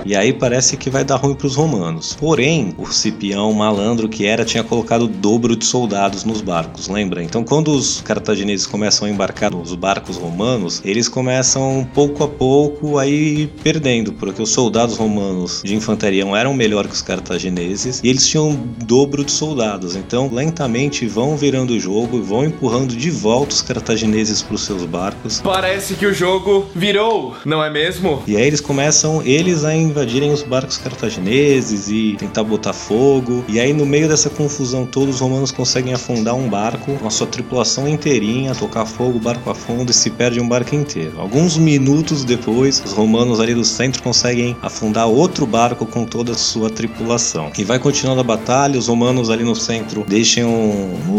E 0.04 0.16
aí 0.16 0.32
parece 0.32 0.76
que 0.76 0.90
vai 0.90 1.04
dar 1.04 1.16
ruim 1.16 1.34
para 1.34 1.46
os 1.46 1.56
romanos. 1.56 2.16
Porém, 2.18 2.74
o 2.78 2.86
Cipião, 2.86 3.52
malandro 3.52 4.08
que 4.08 4.26
era, 4.26 4.44
tinha 4.44 4.64
colocado 4.64 5.02
o 5.02 5.08
dobro 5.08 5.56
de 5.56 5.64
soldados 5.64 6.24
nos 6.24 6.40
barcos, 6.40 6.88
lembra? 6.88 7.22
Então, 7.22 7.44
quando 7.44 7.72
os 7.72 8.00
cartagineses 8.00 8.66
começam 8.66 9.06
a 9.06 9.10
embarcar 9.10 9.50
nos 9.50 9.74
barcos 9.74 10.16
romanos, 10.16 10.82
eles 10.84 11.08
começam 11.08 11.86
pouco 11.94 12.24
a 12.24 12.28
pouco 12.28 12.98
aí 12.98 13.46
perdendo, 13.62 14.12
porque 14.12 14.42
os 14.42 14.50
soldados 14.50 14.96
romanos 14.96 15.62
de 15.64 15.74
infantaria 15.74 16.24
eram 16.36 16.54
melhor 16.54 16.86
que 16.86 16.94
os 16.94 17.02
cartagineses 17.02 18.00
e 18.02 18.08
eles 18.08 18.26
tinham 18.26 18.50
o 18.50 18.56
dobro 18.84 19.24
de 19.24 19.32
soldados. 19.32 19.96
Então, 19.96 20.30
lentamente 20.32 21.06
vão 21.06 21.36
virando 21.36 21.74
o 21.74 21.80
jogo 21.80 22.18
e 22.18 22.20
vão 22.20 22.44
empurrando 22.44 22.94
de 22.94 23.10
volta 23.10 23.54
os 23.54 23.62
cartagineses 23.62 24.42
para 24.42 24.54
os 24.54 24.64
seus 24.64 24.84
barcos. 24.84 25.40
Parece 25.42 25.94
que 25.94 26.06
o 26.06 26.14
jogo 26.14 26.66
virou, 26.74 27.36
não 27.44 27.62
é 27.62 27.70
mesmo? 27.70 28.22
E 28.26 28.36
aí 28.36 28.46
eles 28.46 28.60
começam 28.60 29.22
eles 29.22 29.64
a 29.64 29.73
invadirem 29.76 30.32
os 30.32 30.42
barcos 30.42 30.76
cartagineses 30.76 31.88
e 31.88 32.16
tentar 32.18 32.44
botar 32.44 32.72
fogo. 32.72 33.44
E 33.48 33.60
aí, 33.60 33.72
no 33.72 33.86
meio 33.86 34.08
dessa 34.08 34.30
confusão 34.30 34.86
toda, 34.86 35.10
os 35.10 35.20
romanos 35.20 35.50
conseguem 35.50 35.94
afundar 35.94 36.34
um 36.34 36.48
barco 36.48 36.98
a 37.04 37.10
sua 37.10 37.26
tripulação 37.26 37.88
inteirinha, 37.88 38.54
tocar 38.54 38.86
fogo, 38.86 39.18
o 39.18 39.20
barco 39.20 39.50
afunda 39.50 39.90
e 39.90 39.94
se 39.94 40.10
perde 40.10 40.40
um 40.40 40.48
barco 40.48 40.74
inteiro. 40.74 41.12
Alguns 41.18 41.56
minutos 41.56 42.24
depois, 42.24 42.82
os 42.84 42.92
romanos 42.92 43.40
ali 43.40 43.54
do 43.54 43.64
centro 43.64 44.02
conseguem 44.02 44.56
afundar 44.62 45.06
outro 45.06 45.46
barco 45.46 45.86
com 45.86 46.04
toda 46.04 46.32
a 46.32 46.36
sua 46.36 46.70
tripulação. 46.70 47.50
E 47.56 47.64
vai 47.64 47.78
continuando 47.78 48.20
a 48.20 48.24
batalha, 48.24 48.78
os 48.78 48.88
romanos 48.88 49.30
ali 49.30 49.44
no 49.44 49.54
centro 49.54 50.04
deixam 50.06 50.50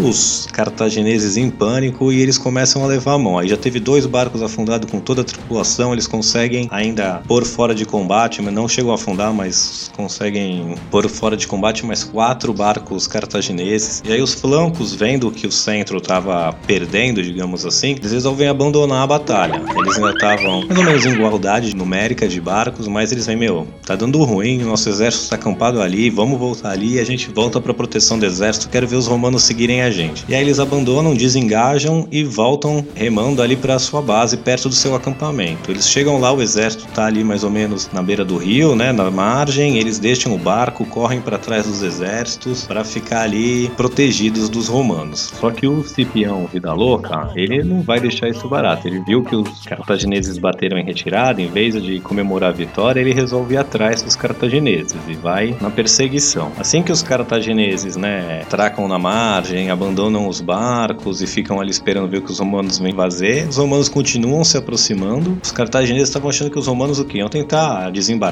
os 0.03 0.47
cartagineses 0.51 1.37
em 1.37 1.49
pânico 1.49 2.11
e 2.11 2.21
eles 2.21 2.37
começam 2.37 2.83
a 2.83 2.87
levar 2.87 3.13
a 3.13 3.17
mão. 3.17 3.37
Aí 3.37 3.47
já 3.47 3.57
teve 3.57 3.79
dois 3.79 4.05
barcos 4.05 4.41
afundados 4.41 4.89
com 4.89 4.99
toda 4.99 5.21
a 5.21 5.23
tripulação, 5.23 5.93
eles 5.93 6.07
conseguem 6.07 6.67
ainda 6.71 7.21
pôr 7.27 7.45
fora 7.45 7.73
de 7.73 7.85
combate, 7.85 8.41
não 8.51 8.67
chegam 8.67 8.91
a 8.91 8.95
afundar, 8.95 9.33
mas 9.33 9.91
conseguem 9.95 10.75
pôr 10.91 11.07
fora 11.09 11.35
de 11.37 11.47
combate 11.47 11.85
mais 11.85 12.03
quatro 12.03 12.53
barcos 12.53 13.07
cartagineses. 13.07 14.01
E 14.05 14.11
aí 14.11 14.21
os 14.21 14.33
flancos, 14.33 14.93
vendo 14.93 15.31
que 15.31 15.47
o 15.47 15.51
centro 15.51 15.97
estava 15.97 16.53
perdendo, 16.65 17.21
digamos 17.21 17.65
assim, 17.65 17.91
eles 17.91 18.11
resolvem 18.11 18.47
abandonar 18.47 19.03
a 19.03 19.07
batalha. 19.07 19.61
Eles 19.75 19.95
ainda 19.97 20.11
estavam 20.11 20.65
mais 20.65 20.79
ou 20.79 20.85
menos 20.85 21.05
em 21.05 21.13
igualdade 21.13 21.75
numérica 21.75 22.27
de 22.27 22.39
barcos, 22.39 22.87
mas 22.87 23.11
eles 23.11 23.25
vêm, 23.25 23.35
meu, 23.35 23.67
tá 23.85 23.95
dando 23.95 24.23
ruim, 24.23 24.59
nosso 24.59 24.89
exército 24.89 25.23
está 25.23 25.35
acampado 25.35 25.81
ali, 25.81 26.09
vamos 26.09 26.39
voltar 26.39 26.71
ali 26.71 26.95
e 26.95 26.99
a 26.99 27.03
gente 27.03 27.29
volta 27.29 27.59
para 27.59 27.73
proteção 27.73 28.17
do 28.17 28.25
exército, 28.25 28.69
quero 28.69 28.87
ver 28.87 28.95
os 28.95 29.07
romanos 29.07 29.43
seguirem 29.43 29.81
a 29.81 29.91
gente. 29.91 30.25
E 30.27 30.35
aí 30.35 30.41
eles 30.41 30.59
abandonam, 30.59 31.13
desengajam 31.13 32.07
e 32.11 32.23
voltam 32.23 32.85
remando 32.93 33.41
ali 33.41 33.55
para 33.55 33.79
sua 33.79 34.01
base, 34.01 34.37
perto 34.37 34.69
do 34.69 34.75
seu 34.75 34.95
acampamento. 34.95 35.71
Eles 35.71 35.89
chegam 35.89 36.19
lá, 36.19 36.31
o 36.31 36.41
exército 36.41 36.85
tá 36.93 37.05
ali 37.05 37.23
mais 37.23 37.43
ou 37.43 37.49
menos 37.49 37.89
na 37.91 38.01
beira 38.01 38.23
do 38.23 38.34
rio, 38.37 38.75
né, 38.75 38.91
na 38.91 39.09
margem, 39.09 39.77
eles 39.77 39.99
deixam 39.99 40.33
o 40.33 40.37
barco, 40.37 40.85
correm 40.85 41.21
para 41.21 41.37
trás 41.37 41.65
dos 41.65 41.81
exércitos 41.81 42.65
para 42.65 42.83
ficar 42.83 43.21
ali 43.21 43.69
protegidos 43.69 44.49
dos 44.49 44.67
romanos. 44.67 45.31
Só 45.39 45.51
que 45.51 45.67
o 45.67 45.83
Cipião, 45.83 46.47
vida 46.51 46.73
louca, 46.73 47.31
ele 47.35 47.63
não 47.63 47.81
vai 47.81 47.99
deixar 47.99 48.27
isso 48.29 48.47
barato. 48.47 48.87
Ele 48.87 48.99
viu 48.99 49.23
que 49.23 49.35
os 49.35 49.65
cartagineses 49.65 50.37
bateram 50.37 50.77
em 50.77 50.83
retirada, 50.83 51.41
em 51.41 51.47
vez 51.47 51.81
de 51.81 51.99
comemorar 51.99 52.49
a 52.49 52.53
vitória, 52.53 52.99
ele 52.99 53.13
resolve 53.13 53.55
ir 53.55 53.57
atrás 53.57 54.01
dos 54.01 54.15
cartagineses 54.15 54.95
e 55.07 55.13
vai 55.13 55.55
na 55.61 55.69
perseguição. 55.69 56.51
Assim 56.57 56.83
que 56.83 56.91
os 56.91 57.01
cartagineses, 57.01 57.95
né, 57.95 58.43
tracam 58.49 58.87
na 58.87 58.99
margem, 58.99 59.69
abandonam 59.69 60.27
os 60.27 60.41
barcos 60.41 61.21
e 61.21 61.27
ficam 61.27 61.59
ali 61.59 61.71
esperando 61.71 62.09
ver 62.09 62.21
que 62.21 62.31
os 62.31 62.39
romanos 62.39 62.79
vêm 62.79 62.93
fazer, 62.93 63.47
os 63.47 63.57
romanos 63.57 63.89
continuam 63.89 64.43
se 64.43 64.57
aproximando. 64.57 65.37
Os 65.43 65.51
cartagineses 65.51 66.09
estavam 66.09 66.29
achando 66.29 66.51
que 66.51 66.59
os 66.59 66.67
romanos 66.67 66.99
o 66.99 67.05
que 67.05 67.17
iam 67.17 67.29
tentar 67.29 67.91
desembarcar, 67.91 68.24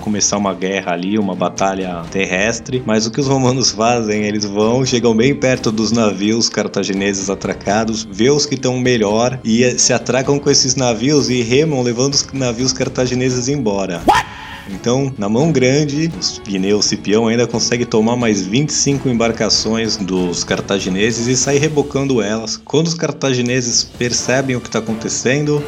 começar 0.00 0.36
uma 0.36 0.54
guerra 0.54 0.92
ali, 0.92 1.18
uma 1.18 1.34
batalha 1.34 2.02
terrestre, 2.10 2.82
mas 2.84 3.06
o 3.06 3.10
que 3.10 3.20
os 3.20 3.26
romanos 3.26 3.70
fazem, 3.70 4.24
eles 4.24 4.44
vão, 4.44 4.84
chegam 4.84 5.14
bem 5.14 5.34
perto 5.34 5.70
dos 5.70 5.92
navios 5.92 6.48
cartagineses 6.48 7.30
atracados, 7.30 8.06
vê 8.10 8.30
os 8.30 8.46
que 8.46 8.54
estão 8.54 8.78
melhor 8.78 9.38
e 9.44 9.78
se 9.78 9.92
atracam 9.92 10.38
com 10.38 10.50
esses 10.50 10.74
navios 10.74 11.28
e 11.28 11.42
remam 11.42 11.82
levando 11.82 12.14
os 12.14 12.26
navios 12.32 12.72
cartagineses 12.72 13.48
embora. 13.48 14.02
What? 14.06 14.32
Então, 14.70 15.12
na 15.18 15.28
mão 15.28 15.50
grande, 15.50 16.10
o 16.38 16.48
Guineu 16.48 16.80
Cipião 16.82 17.26
ainda 17.26 17.46
consegue 17.46 17.84
tomar 17.84 18.16
mais 18.16 18.42
25 18.42 19.08
embarcações 19.08 19.96
dos 19.96 20.44
cartagineses 20.44 21.26
e 21.26 21.36
sair 21.36 21.58
rebocando 21.58 22.22
elas. 22.22 22.56
Quando 22.56 22.86
os 22.86 22.94
cartagineses 22.94 23.84
percebem 23.84 24.56
o 24.56 24.60
que 24.60 24.68
está 24.68 24.78
acontecendo, 24.78 25.62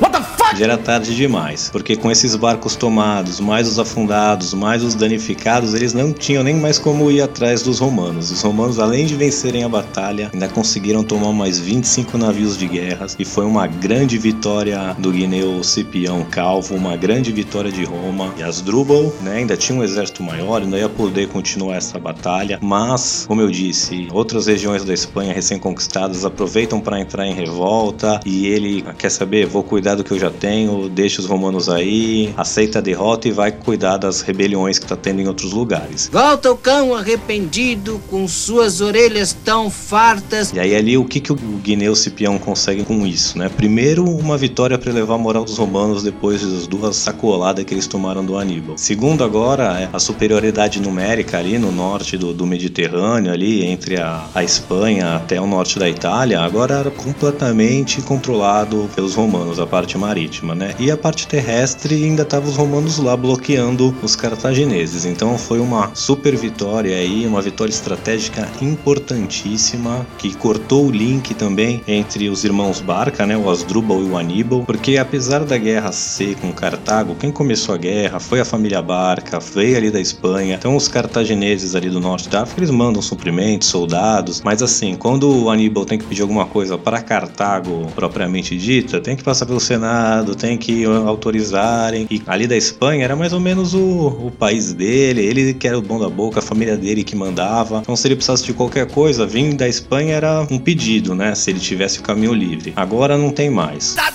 já 0.53 0.65
era 0.65 0.79
tarde 0.79 1.15
demais, 1.15 1.69
porque 1.73 1.97
com 1.97 2.11
esses 2.11 2.37
barcos 2.37 2.77
tomados, 2.77 3.41
mais 3.41 3.67
os 3.67 3.79
afundados, 3.79 4.55
mais 4.55 4.83
os 4.83 4.95
danificados, 4.95 5.75
eles 5.75 5.93
não 5.93 6.13
tinham 6.13 6.45
nem 6.45 6.55
mais 6.55 6.79
como 6.79 7.11
ir 7.11 7.21
atrás 7.21 7.63
dos 7.63 7.79
romanos. 7.79 8.31
Os 8.31 8.43
romanos, 8.43 8.79
além 8.79 9.07
de 9.07 9.15
vencerem 9.15 9.65
a 9.65 9.69
batalha, 9.69 10.31
ainda 10.33 10.49
conseguiram 10.49 11.03
tomar 11.03 11.33
mais 11.33 11.59
25 11.59 12.19
navios 12.19 12.57
de 12.57 12.67
guerras 12.67 13.17
e 13.19 13.25
foi 13.25 13.45
uma 13.45 13.67
grande 13.67 14.19
vitória 14.19 14.95
do 14.99 15.11
Guineu 15.11 15.63
Cipião 15.63 16.25
Calvo, 16.31 16.75
uma 16.75 16.97
grande 16.97 17.33
vitória 17.33 17.73
de 17.73 17.85
Roma. 17.85 18.33
E 18.37 18.43
as 18.43 18.61
Drubal, 18.61 19.13
né, 19.23 19.37
ainda 19.39 19.57
tinha 19.57 19.79
um 19.79 19.83
exército 19.83 20.23
maior, 20.23 20.63
ainda 20.63 20.79
ia 20.79 20.89
poder 20.89 21.29
continuar 21.29 21.77
essa 21.77 21.99
batalha, 21.99 22.59
mas, 22.61 23.25
como 23.27 23.41
eu 23.41 23.51
disse, 23.51 24.09
outras 24.13 24.47
regiões 24.47 24.85
da 24.85 24.93
Espanha 24.93 25.33
recém-conquistadas 25.33 26.25
aproveitam 26.25 26.81
para 26.81 27.01
entrar 27.01 27.27
em 27.27 27.35
revolta 27.35 28.21
e 28.25 28.47
ele 28.47 28.83
quer 28.99 29.11
saber, 29.11 29.47
vou 29.47 29.63
cuidar 29.63 29.95
do 29.95 30.05
que 30.05 30.13
eu 30.13 30.19
já 30.19 30.31
tenho, 30.35 30.89
deixa 30.89 31.21
os 31.21 31.27
romanos 31.27 31.69
aí, 31.69 32.33
aceita 32.37 32.79
a 32.79 32.83
derrota 32.83 33.29
e 33.29 33.33
vai 33.33 33.53
cuidar 33.53 33.97
das 33.97 34.21
rebeliões 34.21 34.79
que 34.79 34.87
tá 34.87 34.97
tendo 34.97 35.21
em 35.21 35.29
outros 35.29 35.53
lugares. 35.53 36.11
Volta 36.13 36.51
o 36.51 36.57
cão 36.57 36.95
arrependido 36.95 38.01
com 38.11 38.27
suas 38.29 38.81
orelhas 38.81 39.33
tão 39.45 39.71
fartas. 39.71 40.53
E 40.53 40.61
aí 40.61 40.75
ali 40.75 40.97
o 40.97 41.05
que, 41.05 41.21
que 41.21 41.33
o 41.33 41.37
Guineu 41.37 41.95
Cipião 41.95 42.39
consegue 42.39 42.85
com 42.85 43.07
isso, 43.07 43.39
né? 43.39 43.49
Primeiro, 43.49 44.05
uma 44.05 44.37
vitória 44.37 44.77
para 44.77 44.91
elevar 44.91 45.17
a 45.17 45.19
moral 45.19 45.45
dos 45.45 45.57
romanos 45.57 46.03
depois 46.03 46.43
das 46.43 46.67
duas 46.67 46.97
sacoladas 46.97 47.65
que 47.65 47.73
eles 47.73 47.87
tomaram 47.87 48.25
do 48.25 48.37
Aníbal. 48.37 48.77
Segundo 48.77 49.25
agora, 49.25 49.81
é 49.81 49.89
a 49.93 49.99
superioridade 49.99 50.81
numérica 50.81 51.39
ali 51.39 51.59
no 51.59 51.71
norte 51.71 52.17
do, 52.17 52.33
do 52.33 52.47
Mediterrâneo, 52.47 53.33
ali 53.33 53.65
entre 53.65 54.01
a, 54.01 54.27
a 54.35 54.43
Espanha 54.43 55.17
até 55.17 55.41
o 55.41 55.47
norte 55.47 55.79
da 55.79 55.89
Itália, 55.89 56.41
agora 56.41 56.75
era 56.75 56.91
completamente 56.91 58.03
controlado 58.03 58.89
pelos 58.95 59.15
romanos, 59.15 59.59
a 59.59 59.67
parte 59.67 59.97
marítima, 59.97 60.24
né? 60.55 60.75
E 60.79 60.91
a 60.91 60.97
parte 60.97 61.27
terrestre 61.27 61.95
ainda 62.05 62.23
estavam 62.23 62.49
os 62.49 62.57
romanos 62.57 62.99
lá 62.99 63.17
bloqueando 63.17 63.95
os 64.03 64.17
cartagineses. 64.17 65.05
Então 65.05 65.37
foi 65.37 65.61
uma 65.61 65.91
super 65.95 66.37
vitória 66.37 66.97
aí, 66.97 67.27
uma 67.27 67.43
vitória 67.43 67.71
estratégica 67.71 68.49
importantíssima 68.61 70.07
que 70.19 70.35
cortou 70.35 70.87
o 70.87 70.91
link 70.91 71.35
também 71.35 71.83
entre 71.87 72.29
os 72.29 72.45
irmãos 72.45 72.81
Barca, 72.81 73.27
né, 73.27 73.37
o 73.37 73.51
Asdrubal 73.51 74.01
e 74.01 74.05
o 74.05 74.17
Aníbal, 74.17 74.65
porque 74.65 74.97
apesar 74.97 75.45
da 75.45 75.57
guerra 75.57 75.93
ser 75.93 76.37
com 76.37 76.53
Cartago, 76.53 77.15
quem 77.15 77.31
começou 77.31 77.75
a 77.75 77.79
guerra 77.79 78.19
foi 78.19 78.41
a 78.41 78.45
família 78.45 78.81
Barca, 78.81 79.39
veio 79.39 79.77
ali 79.77 79.91
da 79.91 80.01
Espanha. 80.01 80.57
Então 80.57 80.77
os 80.77 80.89
cartagineses 80.89 81.75
ali 81.75 81.91
do 81.91 82.01
norte 82.01 82.29
da 82.29 82.43
África, 82.43 82.61
eles 82.61 82.71
mandam 82.71 83.03
suprimentos, 83.03 83.69
soldados, 83.69 84.41
mas 84.43 84.63
assim, 84.63 84.95
quando 84.95 85.45
o 85.45 85.51
Aníbal 85.51 85.85
tem 85.85 85.99
que 85.99 86.05
pedir 86.05 86.23
alguma 86.23 86.47
coisa 86.47 86.79
para 86.79 87.01
Cartago 87.03 87.87
propriamente 87.95 88.57
dita, 88.57 89.01
tem 89.01 89.17
que 89.17 89.23
passar 89.23 89.47
pelo 89.47 89.61
Senado, 89.61 90.14
tem 90.23 90.59
que 90.59 90.85
autorizarem. 90.85 92.07
E 92.11 92.23
ali 92.27 92.47
da 92.47 92.57
Espanha 92.57 93.05
era 93.05 93.17
mais 93.17 93.33
ou 93.33 93.41
menos 93.41 93.75
o, 93.75 94.07
o 94.27 94.31
país 94.31 94.73
dele, 94.73 95.23
ele 95.23 95.55
que 95.55 95.67
era 95.67 95.79
o 95.79 95.83
bom 95.83 95.99
da 95.99 96.09
boca, 96.09 96.41
a 96.41 96.43
família 96.43 96.77
dele 96.77 97.03
que 97.03 97.17
mandava. 97.17 97.79
Então 97.79 97.97
se 97.97 98.07
ele 98.07 98.17
precisasse 98.17 98.45
de 98.45 98.53
qualquer 98.53 98.87
coisa, 98.87 99.27
vir 99.27 99.55
da 99.55 99.67
Espanha 99.67 100.15
era 100.15 100.47
um 100.51 100.59
pedido, 100.59 101.15
né? 101.15 101.35
Se 101.35 101.51
ele 101.51 101.61
tivesse 101.61 102.01
o 102.01 102.03
caminho 102.03 102.35
livre. 102.35 102.73
Agora 102.77 103.17
não 103.17 103.31
tem 103.31 103.49
mais. 103.49 103.95
Tá 103.95 104.13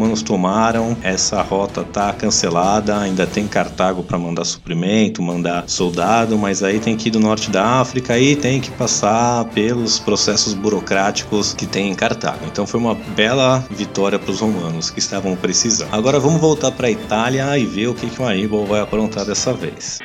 romanos 0.00 0.22
tomaram, 0.22 0.96
essa 1.02 1.42
rota 1.42 1.84
tá 1.84 2.10
cancelada, 2.14 2.98
ainda 2.98 3.26
tem 3.26 3.46
Cartago 3.46 4.02
para 4.02 4.16
mandar 4.18 4.46
suprimento, 4.46 5.20
mandar 5.20 5.68
soldado, 5.68 6.38
mas 6.38 6.62
aí 6.62 6.80
tem 6.80 6.96
que 6.96 7.08
ir 7.08 7.10
do 7.10 7.20
norte 7.20 7.50
da 7.50 7.80
África 7.80 8.18
e 8.18 8.34
tem 8.34 8.62
que 8.62 8.70
passar 8.70 9.44
pelos 9.50 9.98
processos 9.98 10.54
burocráticos 10.54 11.52
que 11.52 11.66
tem 11.66 11.90
em 11.90 11.94
Cartago. 11.94 12.46
Então 12.46 12.66
foi 12.66 12.80
uma 12.80 12.94
bela 12.94 13.62
vitória 13.70 14.18
para 14.18 14.30
os 14.30 14.40
romanos 14.40 14.88
que 14.88 15.00
estavam 15.00 15.36
precisando. 15.36 15.92
Agora 15.92 16.18
vamos 16.18 16.40
voltar 16.40 16.70
para 16.70 16.86
a 16.86 16.90
Itália 16.90 17.58
e 17.58 17.66
ver 17.66 17.88
o 17.88 17.94
que, 17.94 18.08
que 18.08 18.22
o 18.22 18.24
Aníbal 18.24 18.64
vai 18.64 18.80
aprontar 18.80 19.26
dessa 19.26 19.52
vez. 19.52 19.98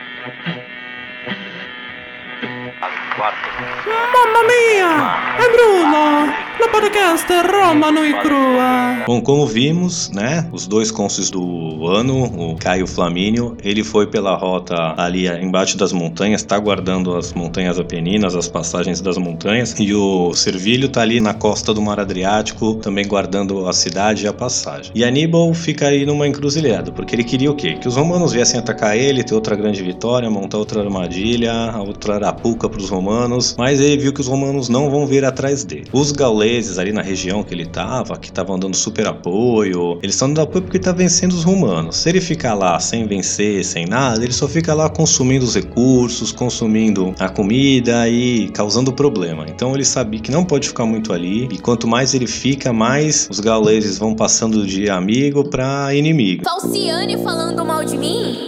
Mamma 3.88 4.44
mia! 4.44 5.16
È 5.38 5.50
Bruno! 5.56 6.55
Podcast 6.72 7.27
Romano 7.51 8.05
e 8.05 8.13
crua! 8.22 9.03
Bom, 9.05 9.22
como 9.22 9.45
vimos, 9.45 10.10
né, 10.10 10.48
os 10.51 10.65
dois 10.65 10.89
cônsules 10.89 11.29
do 11.29 11.88
ano, 11.88 12.24
o 12.24 12.55
Caio 12.55 12.88
Flamínio, 12.88 13.55
ele 13.63 13.84
foi 13.84 14.07
pela 14.07 14.36
rota 14.36 14.93
ali 14.98 15.27
embaixo 15.27 15.77
das 15.77 15.93
montanhas, 15.93 16.43
tá 16.43 16.57
guardando 16.57 17.15
as 17.15 17.34
montanhas 17.34 17.79
apeninas, 17.79 18.36
as 18.36 18.48
passagens 18.48 19.00
das 19.00 19.17
montanhas, 19.17 19.75
e 19.79 19.93
o 19.93 20.34
Servilho 20.34 20.89
tá 20.89 21.01
ali 21.01 21.19
na 21.19 21.34
costa 21.34 21.74
do 21.74 21.81
Mar 21.81 22.00
Adriático, 22.00 22.75
também 22.75 23.07
guardando 23.07 23.67
a 23.67 23.74
cidade 23.74 24.25
e 24.25 24.27
a 24.27 24.34
passagem. 24.34 24.91
E 24.95 25.03
Aníbal 25.03 25.53
fica 25.53 25.88
aí 25.88 26.05
numa 26.05 26.27
encruzilhada, 26.27 26.91
porque 26.91 27.15
ele 27.15 27.24
queria 27.24 27.51
o 27.51 27.55
quê? 27.55 27.75
Que 27.75 27.88
os 27.88 27.95
romanos 27.95 28.34
viessem 28.34 28.60
atacar 28.60 28.98
ele, 28.98 29.24
ter 29.24 29.36
outra 29.36 29.55
grande 29.55 29.84
vitória, 29.84 30.29
montar 30.29 30.57
outra 30.57 30.81
armadilha, 30.81 31.75
outra 31.77 32.15
arapuca 32.15 32.67
para 32.67 32.79
os 32.79 32.89
romanos, 32.89 33.55
mas 33.57 33.79
ele 33.79 33.98
viu 33.98 34.13
que 34.13 34.22
os 34.22 34.27
romanos 34.27 34.67
não 34.67 34.89
vão 34.89 35.05
vir 35.05 35.24
atrás 35.24 35.63
dele. 35.63 35.88
Os 35.93 36.12
gauleses 36.12 36.55
ali 36.78 36.92
na 36.92 37.02
região 37.02 37.44
que 37.44 37.54
ele 37.54 37.66
tava, 37.66 38.18
que 38.18 38.28
estavam 38.28 38.58
dando 38.58 38.76
super 38.76 39.08
apoio, 39.08 40.00
eles 40.02 40.16
estão 40.16 40.28
dando 40.30 40.42
apoio 40.42 40.64
porque 40.64 40.80
tá 40.80 40.92
vencendo 40.92 41.34
os 41.34 41.44
romanos. 41.44 41.98
Se 41.98 42.10
ele 42.10 42.22
ficar 42.22 42.54
lá 42.54 42.80
sem 42.80 43.06
vencer, 43.06 43.64
sem 43.64 43.86
nada, 43.86 44.24
ele 44.24 44.34
só 44.34 44.48
fica 44.48 44.74
lá 44.74 44.90
consumindo 44.90 45.44
os 45.44 45.56
recursos, 45.56 46.32
consumindo 46.32 47.14
a 47.20 47.30
comida 47.30 48.08
e 48.08 48.50
causando 48.50 48.94
problema. 48.94 49.46
Então 49.48 49.74
ele 49.76 49.86
sabia 49.86 50.20
que 50.20 50.32
não 50.32 50.46
pode 50.46 50.70
ficar 50.70 50.86
muito 50.86 51.12
ali, 51.14 51.48
e 51.52 51.58
quanto 51.58 51.88
mais 51.88 52.14
ele 52.14 52.28
fica, 52.28 52.72
mais 52.72 53.28
os 53.30 53.40
gauleses 53.40 53.98
vão 53.98 54.16
passando 54.16 54.66
de 54.66 54.90
amigo 54.90 55.44
para 55.44 55.94
inimigo. 55.94 56.44
Falciane 56.44 57.22
falando 57.24 57.66
mal 57.66 57.84
de 57.84 57.98
mim? 57.98 58.46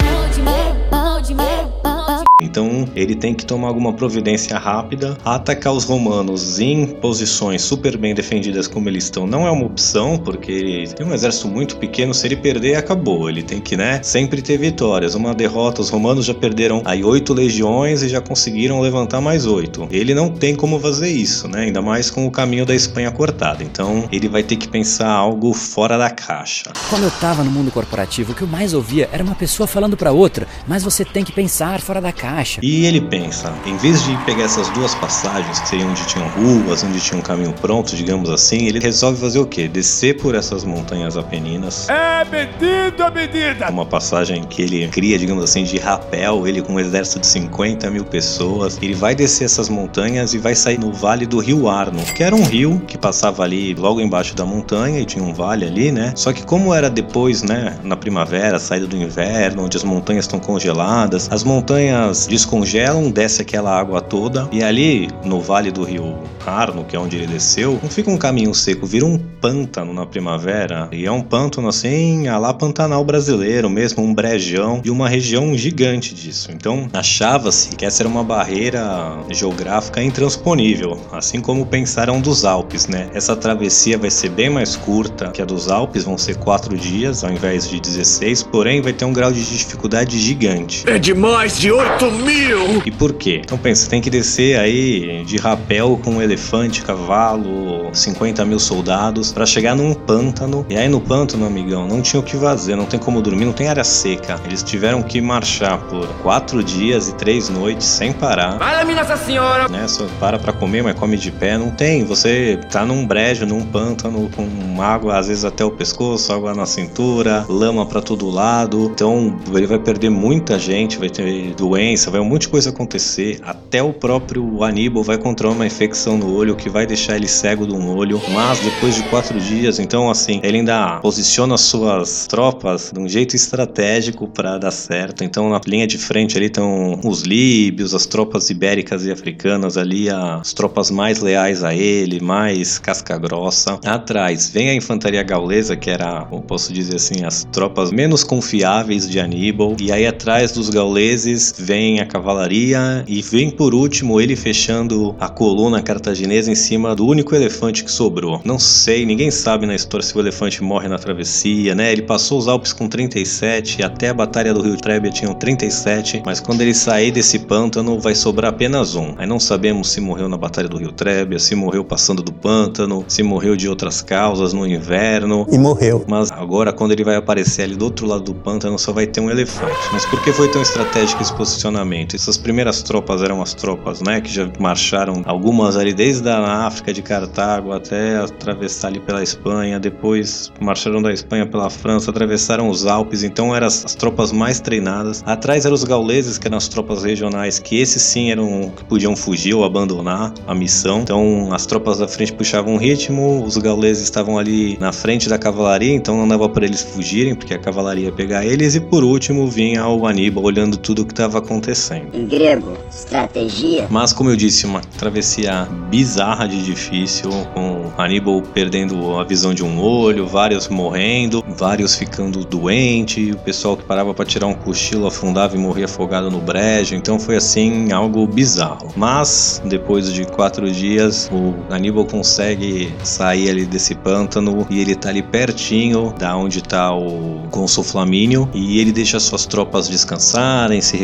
Então 2.47 2.87
ele 2.95 3.13
tem 3.13 3.33
que 3.33 3.45
tomar 3.45 3.67
alguma 3.67 3.93
providência 3.93 4.57
rápida. 4.57 5.17
Atacar 5.23 5.73
os 5.73 5.83
romanos 5.83 6.59
em 6.59 6.87
posições 6.87 7.61
super 7.61 7.97
bem 7.97 8.15
defendidas 8.15 8.67
como 8.67 8.87
eles 8.87 9.03
estão 9.03 9.27
não 9.27 9.45
é 9.45 9.51
uma 9.51 9.65
opção, 9.65 10.17
porque 10.17 10.51
ele 10.51 10.87
tem 10.87 11.05
um 11.05 11.13
exército 11.13 11.47
muito 11.47 11.75
pequeno. 11.77 12.13
Se 12.13 12.25
ele 12.25 12.37
perder, 12.37 12.75
acabou. 12.75 13.29
Ele 13.29 13.43
tem 13.43 13.59
que, 13.59 13.75
né, 13.75 13.99
sempre 14.01 14.41
ter 14.41 14.57
vitórias. 14.57 15.13
Uma 15.13 15.33
derrota, 15.33 15.81
os 15.81 15.89
romanos 15.89 16.25
já 16.25 16.33
perderam 16.33 16.81
aí 16.85 17.03
oito 17.03 17.33
legiões 17.33 18.01
e 18.01 18.07
já 18.07 18.21
conseguiram 18.21 18.79
levantar 18.79 19.19
mais 19.19 19.45
oito. 19.45 19.87
Ele 19.91 20.13
não 20.13 20.29
tem 20.29 20.55
como 20.55 20.79
fazer 20.79 21.09
isso, 21.09 21.47
né? 21.47 21.61
Ainda 21.61 21.81
mais 21.81 22.09
com 22.09 22.25
o 22.25 22.31
caminho 22.31 22.65
da 22.65 22.73
Espanha 22.73 23.11
cortado. 23.11 23.61
Então 23.63 24.07
ele 24.11 24.29
vai 24.29 24.43
ter 24.43 24.55
que 24.55 24.67
pensar 24.67 25.09
algo 25.09 25.53
fora 25.53 25.97
da 25.97 26.09
caixa. 26.09 26.71
Quando 26.89 27.03
eu 27.03 27.11
tava 27.11 27.43
no 27.43 27.51
mundo 27.51 27.71
corporativo, 27.71 28.31
o 28.31 28.35
que 28.35 28.43
eu 28.43 28.47
mais 28.47 28.73
ouvia 28.73 29.09
era 29.11 29.23
uma 29.23 29.35
pessoa 29.35 29.67
falando 29.67 29.97
para 29.97 30.11
outra, 30.11 30.47
mas 30.67 30.83
você 30.83 31.03
tem 31.03 31.23
que 31.23 31.31
pensar 31.31 31.81
fora 31.81 31.99
da 31.99 32.11
caixa. 32.11 32.36
E 32.61 32.85
ele 32.85 33.01
pensa, 33.01 33.51
em 33.65 33.75
vez 33.77 34.03
de 34.03 34.15
pegar 34.17 34.43
essas 34.43 34.69
duas 34.69 34.93
passagens, 34.95 35.59
que 35.59 35.69
seriam 35.69 35.89
onde 35.89 36.05
tinham 36.05 36.27
ruas, 36.29 36.83
onde 36.83 36.99
tinha 36.99 37.17
um 37.19 37.21
caminho 37.21 37.53
pronto, 37.53 37.95
digamos 37.95 38.29
assim, 38.29 38.67
ele 38.67 38.79
resolve 38.79 39.19
fazer 39.19 39.39
o 39.39 39.45
quê? 39.45 39.67
Descer 39.67 40.17
por 40.17 40.35
essas 40.35 40.63
montanhas 40.63 41.17
apeninas. 41.17 41.89
É 41.89 42.23
medida, 42.25 43.05
é 43.05 43.11
medida! 43.11 43.69
Uma 43.69 43.85
passagem 43.85 44.43
que 44.43 44.61
ele 44.61 44.87
cria, 44.89 45.17
digamos 45.17 45.43
assim, 45.43 45.63
de 45.63 45.77
rapel, 45.77 46.47
ele 46.47 46.61
com 46.61 46.73
um 46.73 46.79
exército 46.79 47.19
de 47.21 47.27
50 47.27 47.89
mil 47.89 48.05
pessoas. 48.05 48.77
Ele 48.81 48.93
vai 48.93 49.15
descer 49.15 49.45
essas 49.45 49.69
montanhas 49.69 50.33
e 50.33 50.37
vai 50.37 50.53
sair 50.53 50.79
no 50.79 50.93
vale 50.93 51.25
do 51.25 51.39
rio 51.39 51.67
Arno, 51.67 52.03
que 52.15 52.23
era 52.23 52.35
um 52.35 52.43
rio 52.43 52.81
que 52.87 52.97
passava 52.97 53.43
ali 53.43 53.73
logo 53.73 53.99
embaixo 53.99 54.35
da 54.35 54.45
montanha 54.45 54.99
e 54.99 55.05
tinha 55.05 55.23
um 55.23 55.33
vale 55.33 55.65
ali, 55.65 55.91
né? 55.91 56.13
Só 56.15 56.31
que 56.31 56.43
como 56.43 56.73
era 56.73 56.89
depois, 56.89 57.41
né, 57.41 57.77
na 57.83 57.95
primavera, 57.95 58.59
saída 58.59 58.85
do 58.85 58.95
inverno, 58.95 59.63
onde 59.63 59.77
as 59.77 59.83
montanhas 59.83 60.25
estão 60.25 60.39
congeladas, 60.39 61.27
as 61.31 61.43
montanhas 61.43 62.26
descongelam, 62.27 63.09
desce 63.09 63.41
aquela 63.41 63.77
água 63.77 64.01
toda 64.01 64.47
e 64.51 64.63
ali 64.63 65.09
no 65.23 65.39
vale 65.39 65.71
do 65.71 65.83
rio 65.83 66.15
Arno, 66.45 66.85
que 66.85 66.95
é 66.95 66.99
onde 66.99 67.17
ele 67.17 67.27
desceu, 67.27 67.77
não 67.83 67.89
fica 67.89 68.09
um 68.09 68.17
caminho 68.17 68.53
seco, 68.53 68.85
vira 68.85 69.05
um 69.05 69.17
pântano 69.17 69.93
na 69.93 70.05
primavera 70.05 70.87
e 70.91 71.05
é 71.05 71.11
um 71.11 71.21
pântano 71.21 71.67
assim, 71.67 72.27
a 72.27 72.37
lá 72.37 72.53
Pantanal 72.53 73.03
brasileiro 73.03 73.69
mesmo, 73.69 74.01
um 74.03 74.13
brejão 74.13 74.81
e 74.83 74.89
uma 74.89 75.09
região 75.09 75.55
gigante 75.57 76.15
disso. 76.15 76.49
Então 76.51 76.87
achava-se 76.93 77.75
que 77.75 77.85
essa 77.85 78.01
era 78.01 78.09
uma 78.09 78.23
barreira 78.23 79.17
geográfica 79.29 80.01
intransponível, 80.01 80.97
assim 81.11 81.41
como 81.41 81.65
pensaram 81.65 82.21
dos 82.21 82.45
Alpes, 82.45 82.87
né? 82.87 83.09
Essa 83.13 83.35
travessia 83.35 83.97
vai 83.97 84.09
ser 84.09 84.29
bem 84.29 84.49
mais 84.49 84.75
curta 84.75 85.31
que 85.31 85.41
a 85.41 85.45
dos 85.45 85.69
Alpes, 85.69 86.03
vão 86.03 86.17
ser 86.17 86.37
quatro 86.37 86.77
dias 86.77 87.23
ao 87.23 87.31
invés 87.31 87.69
de 87.69 87.79
16, 87.79 88.43
porém 88.43 88.81
vai 88.81 88.93
ter 88.93 89.05
um 89.05 89.13
grau 89.13 89.31
de 89.31 89.43
dificuldade 89.43 90.17
gigante. 90.19 90.83
É 90.87 90.97
de 90.97 91.13
mais 91.13 91.57
de 91.57 91.71
8 91.71 92.11
mil! 92.17 92.81
E 92.85 92.91
por 92.91 93.13
quê? 93.13 93.41
Então 93.43 93.57
pensa, 93.57 93.89
tem 93.89 94.01
que 94.01 94.09
descer 94.09 94.59
aí 94.59 95.23
de 95.25 95.37
rapel 95.37 95.99
com 96.03 96.11
um 96.11 96.21
elefante, 96.21 96.81
cavalo, 96.81 97.89
50 97.93 98.43
mil 98.45 98.59
soldados 98.59 99.31
para 99.31 99.45
chegar 99.45 99.75
num 99.75 99.93
pântano. 99.93 100.65
E 100.69 100.77
aí 100.77 100.87
no 100.87 100.99
pântano, 100.99 101.45
amigão, 101.45 101.87
não 101.87 102.01
tinha 102.01 102.19
o 102.19 102.23
que 102.23 102.37
fazer, 102.37 102.75
não 102.75 102.85
tem 102.85 102.99
como 102.99 103.21
dormir, 103.21 103.45
não 103.45 103.53
tem 103.53 103.67
área 103.67 103.83
seca. 103.83 104.39
Eles 104.45 104.63
tiveram 104.63 105.01
que 105.01 105.21
marchar 105.21 105.79
por 105.87 106.07
quatro 106.21 106.63
dias 106.63 107.09
e 107.09 107.15
três 107.15 107.49
noites 107.49 107.87
sem 107.87 108.13
parar. 108.13 108.57
Fala-me, 108.57 108.93
Nossa 108.93 109.17
Senhora! 109.17 109.67
Né? 109.69 109.87
Só 109.87 110.05
para 110.19 110.37
pra 110.37 110.53
comer, 110.53 110.83
mas 110.83 110.95
come 110.95 111.17
de 111.17 111.31
pé. 111.31 111.57
Não 111.57 111.71
tem. 111.71 112.03
Você 112.05 112.59
tá 112.71 112.85
num 112.85 113.05
brejo, 113.05 113.45
num 113.45 113.61
pântano, 113.61 114.29
com 114.35 114.81
água 114.81 115.17
às 115.17 115.27
vezes 115.27 115.45
até 115.45 115.63
o 115.63 115.71
pescoço, 115.71 116.31
água 116.31 116.53
na 116.53 116.65
cintura, 116.65 117.45
lama 117.49 117.85
para 117.85 118.01
todo 118.01 118.29
lado. 118.29 118.91
Então 118.93 119.37
ele 119.53 119.67
vai 119.67 119.79
perder 119.79 120.09
muita 120.09 120.59
gente, 120.59 120.97
vai 120.97 121.09
ter 121.09 121.53
doença, 121.55 122.06
vai 122.09 122.19
um 122.19 122.25
monte 122.25 122.41
de 122.41 122.49
coisa 122.49 122.69
acontecer. 122.69 123.39
Até 123.43 123.81
o 123.81 123.93
próprio 123.93 124.63
Aníbal 124.63 125.03
vai 125.03 125.15
encontrar 125.15 125.49
uma 125.49 125.65
infecção 125.65 126.17
no 126.17 126.33
olho 126.33 126.55
que 126.55 126.69
vai 126.69 126.85
deixar 126.85 127.15
ele 127.15 127.27
cego 127.27 127.67
de 127.67 127.73
um 127.73 127.95
olho. 127.95 128.21
Mas 128.31 128.59
depois 128.59 128.95
de 128.95 129.03
quatro 129.03 129.39
dias, 129.39 129.79
então 129.79 130.09
assim, 130.09 130.39
ele 130.43 130.57
ainda 130.57 130.99
posiciona 130.99 131.57
suas 131.57 132.27
tropas 132.27 132.91
de 132.93 132.99
um 132.99 133.07
jeito 133.07 133.35
estratégico 133.35 134.27
para 134.27 134.57
dar 134.57 134.71
certo. 134.71 135.23
Então 135.23 135.49
na 135.49 135.61
linha 135.65 135.87
de 135.87 135.97
frente 135.97 136.37
ali 136.37 136.47
estão 136.47 136.99
os 137.03 137.21
líbios, 137.21 137.93
as 137.93 138.05
tropas 138.05 138.49
ibéricas 138.49 139.05
e 139.05 139.11
africanas 139.11 139.77
ali, 139.77 140.09
as 140.09 140.53
tropas 140.53 140.89
mais 140.91 141.19
leais 141.19 141.63
a 141.63 141.73
ele, 141.73 142.19
mais 142.19 142.79
casca 142.79 143.17
grossa. 143.17 143.79
Atrás 143.85 144.49
vem 144.49 144.69
a 144.69 144.73
infantaria 144.73 145.23
gaulesa, 145.23 145.75
que 145.75 145.89
era, 145.89 146.27
eu 146.31 146.41
posso 146.41 146.71
dizer 146.73 146.95
assim, 146.95 147.23
as 147.25 147.43
tropas 147.45 147.91
menos 147.91 148.23
confiáveis 148.23 149.09
de 149.09 149.19
Aníbal. 149.19 149.75
E 149.79 149.91
aí 149.91 150.05
atrás 150.05 150.51
dos 150.51 150.69
gauleses 150.69 151.53
vem 151.57 151.96
a 151.99 152.05
cavalaria 152.05 153.03
e 153.07 153.21
vem 153.21 153.49
por 153.49 153.73
último 153.73 154.19
ele 154.19 154.35
fechando 154.35 155.15
a 155.19 155.29
coluna 155.29 155.81
cartaginesa 155.81 156.51
em 156.51 156.55
cima 156.55 156.95
do 156.95 157.05
único 157.05 157.35
elefante 157.35 157.83
que 157.83 157.91
sobrou. 157.91 158.41
Não 158.43 158.59
sei, 158.59 159.05
ninguém 159.05 159.31
sabe 159.31 159.65
na 159.65 159.75
história 159.75 160.05
se 160.05 160.15
o 160.15 160.19
elefante 160.19 160.63
morre 160.63 160.87
na 160.87 160.97
travessia, 160.97 161.73
né? 161.73 161.91
Ele 161.91 162.01
passou 162.01 162.37
os 162.37 162.47
Alpes 162.47 162.73
com 162.73 162.87
37 162.87 163.79
e 163.79 163.83
até 163.83 164.09
a 164.09 164.13
batalha 164.13 164.53
do 164.53 164.61
Rio 164.61 164.77
Trebia 164.77 165.11
tinham 165.11 165.33
37, 165.33 166.21
mas 166.25 166.39
quando 166.39 166.61
ele 166.61 166.73
sair 166.73 167.11
desse 167.11 167.39
pântano 167.39 167.99
vai 167.99 168.15
sobrar 168.15 168.51
apenas 168.51 168.95
um. 168.95 169.13
Aí 169.17 169.27
não 169.27 169.39
sabemos 169.39 169.89
se 169.91 170.01
morreu 170.01 170.29
na 170.29 170.37
batalha 170.37 170.67
do 170.67 170.77
Rio 170.77 170.91
Trebia, 170.91 171.39
se 171.39 171.55
morreu 171.55 171.83
passando 171.83 172.21
do 172.21 172.33
pântano, 172.33 173.03
se 173.07 173.23
morreu 173.23 173.55
de 173.55 173.67
outras 173.67 174.01
causas 174.01 174.53
no 174.53 174.65
inverno. 174.67 175.45
E 175.51 175.57
morreu. 175.57 176.03
Mas 176.07 176.31
agora 176.31 176.71
quando 176.73 176.91
ele 176.91 177.03
vai 177.03 177.15
aparecer 177.15 177.63
ali 177.63 177.75
do 177.75 177.85
outro 177.85 178.05
lado 178.05 178.23
do 178.23 178.33
pântano 178.33 178.77
só 178.77 178.91
vai 178.91 179.07
ter 179.07 179.21
um 179.21 179.29
elefante. 179.29 179.77
Mas 179.91 180.05
por 180.05 180.21
que 180.23 180.31
foi 180.31 180.49
tão 180.49 180.61
estratégico 180.61 181.21
esse 181.21 181.33
posicionamento? 181.33 181.86
Essas 182.15 182.37
primeiras 182.37 182.83
tropas 182.83 183.21
eram 183.21 183.41
as 183.41 183.53
tropas, 183.53 184.01
né, 184.01 184.21
que 184.21 184.29
já 184.29 184.49
marcharam 184.59 185.21
algumas 185.25 185.77
ali 185.77 185.93
desde 185.93 186.27
a 186.29 186.65
África 186.67 186.93
de 186.93 187.01
Cartago 187.01 187.71
até 187.71 188.17
atravessar 188.17 188.89
ali 188.89 188.99
pela 188.99 189.23
Espanha, 189.23 189.79
depois 189.79 190.51
marcharam 190.59 191.01
da 191.01 191.11
Espanha 191.11 191.45
pela 191.45 191.69
França, 191.69 192.11
atravessaram 192.11 192.69
os 192.69 192.85
Alpes, 192.85 193.23
então 193.23 193.55
eram 193.55 193.67
as, 193.67 193.85
as 193.85 193.95
tropas 193.95 194.31
mais 194.31 194.59
treinadas. 194.59 195.23
Atrás 195.25 195.65
eram 195.65 195.75
os 195.75 195.83
gauleses, 195.83 196.37
que 196.37 196.47
eram 196.47 196.57
as 196.57 196.67
tropas 196.67 197.03
regionais, 197.03 197.59
que 197.59 197.79
esses 197.79 198.01
sim 198.01 198.31
eram 198.31 198.71
que 198.75 198.83
podiam 198.83 199.15
fugir 199.15 199.53
ou 199.53 199.63
abandonar 199.63 200.33
a 200.45 200.53
missão. 200.53 201.01
Então 201.01 201.53
as 201.53 201.65
tropas 201.65 201.99
da 201.99 202.07
frente 202.07 202.33
puxavam 202.33 202.75
o 202.75 202.77
ritmo, 202.77 203.43
os 203.43 203.57
gauleses 203.57 204.03
estavam 204.03 204.37
ali 204.37 204.77
na 204.79 204.91
frente 204.91 205.29
da 205.29 205.37
cavalaria, 205.37 205.93
então 205.93 206.17
não 206.17 206.27
dava 206.27 206.49
para 206.49 206.65
eles 206.65 206.81
fugirem, 206.81 207.35
porque 207.35 207.53
a 207.53 207.59
cavalaria 207.59 208.05
ia 208.05 208.11
pegar 208.11 208.45
eles. 208.45 208.75
E 208.75 208.79
por 208.79 209.03
último 209.03 209.47
vinha 209.47 209.87
o 209.87 210.05
Aníbal 210.05 210.43
olhando 210.43 210.77
tudo 210.77 211.01
o 211.01 211.05
que 211.05 211.13
estava 211.13 211.37
acontecendo. 211.39 211.76
Em 212.13 212.25
grego, 212.25 212.77
estratégia. 212.89 213.87
Mas 213.89 214.13
como 214.13 214.29
eu 214.29 214.35
disse, 214.35 214.65
uma 214.65 214.81
travessia 214.97 215.67
bizarra 215.89 216.47
de 216.47 216.63
difícil, 216.63 217.29
com 217.53 217.91
Aníbal 217.97 218.41
perdendo 218.53 219.17
a 219.17 219.23
visão 219.23 219.53
de 219.53 219.63
um 219.63 219.79
olho, 219.79 220.25
vários 220.27 220.67
morrendo, 220.67 221.43
vários 221.47 221.95
ficando 221.95 222.43
doentes, 222.43 223.33
o 223.33 223.37
pessoal 223.37 223.77
que 223.77 223.83
parava 223.83 224.13
para 224.13 224.25
tirar 224.25 224.47
um 224.47 224.53
cochilo 224.53 225.07
afundava 225.07 225.55
e 225.55 225.59
morria 225.59 225.85
afogado 225.85 226.29
no 226.29 226.39
brejo. 226.39 226.95
Então 226.95 227.19
foi 227.19 227.35
assim 227.35 227.91
algo 227.91 228.25
bizarro. 228.27 228.89
Mas 228.95 229.61
depois 229.65 230.11
de 230.11 230.25
quatro 230.25 230.69
dias, 230.71 231.29
o 231.31 231.53
Aníbal 231.73 232.05
consegue 232.05 232.93
sair 233.03 233.49
ali 233.49 233.65
desse 233.65 233.95
pântano 233.95 234.65
e 234.69 234.79
ele 234.79 234.95
tá 234.95 235.09
ali 235.09 235.21
pertinho 235.21 236.13
da 236.17 236.35
onde 236.35 236.61
tá 236.61 236.93
o 236.93 237.47
cônsul 237.51 237.83
Flamínio 237.83 238.49
e 238.53 238.79
ele 238.79 238.91
deixa 238.91 239.19
suas 239.19 239.45
tropas 239.45 239.87
descansarem, 239.87 240.81
se 240.81 240.97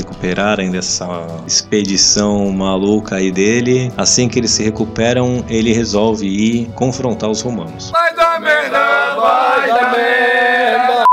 dessa 0.72 1.08
expedição 1.48 2.52
maluca 2.52 3.16
aí 3.16 3.32
dele. 3.32 3.92
Assim 3.98 4.30
que 4.30 4.40
eles 4.40 4.52
se 4.52 4.64
recuperam, 4.64 5.44
ele 5.50 5.74
resolve 5.74 6.28
ir 6.28 6.70
confrontar 6.76 7.30
os 7.30 7.42
romanos. 7.42 7.90
Vai 7.92 8.16
dar 8.16 8.40
merda, 8.40 9.16
vai 9.16 9.68
dar 9.68 9.92
merda. 9.92 10.43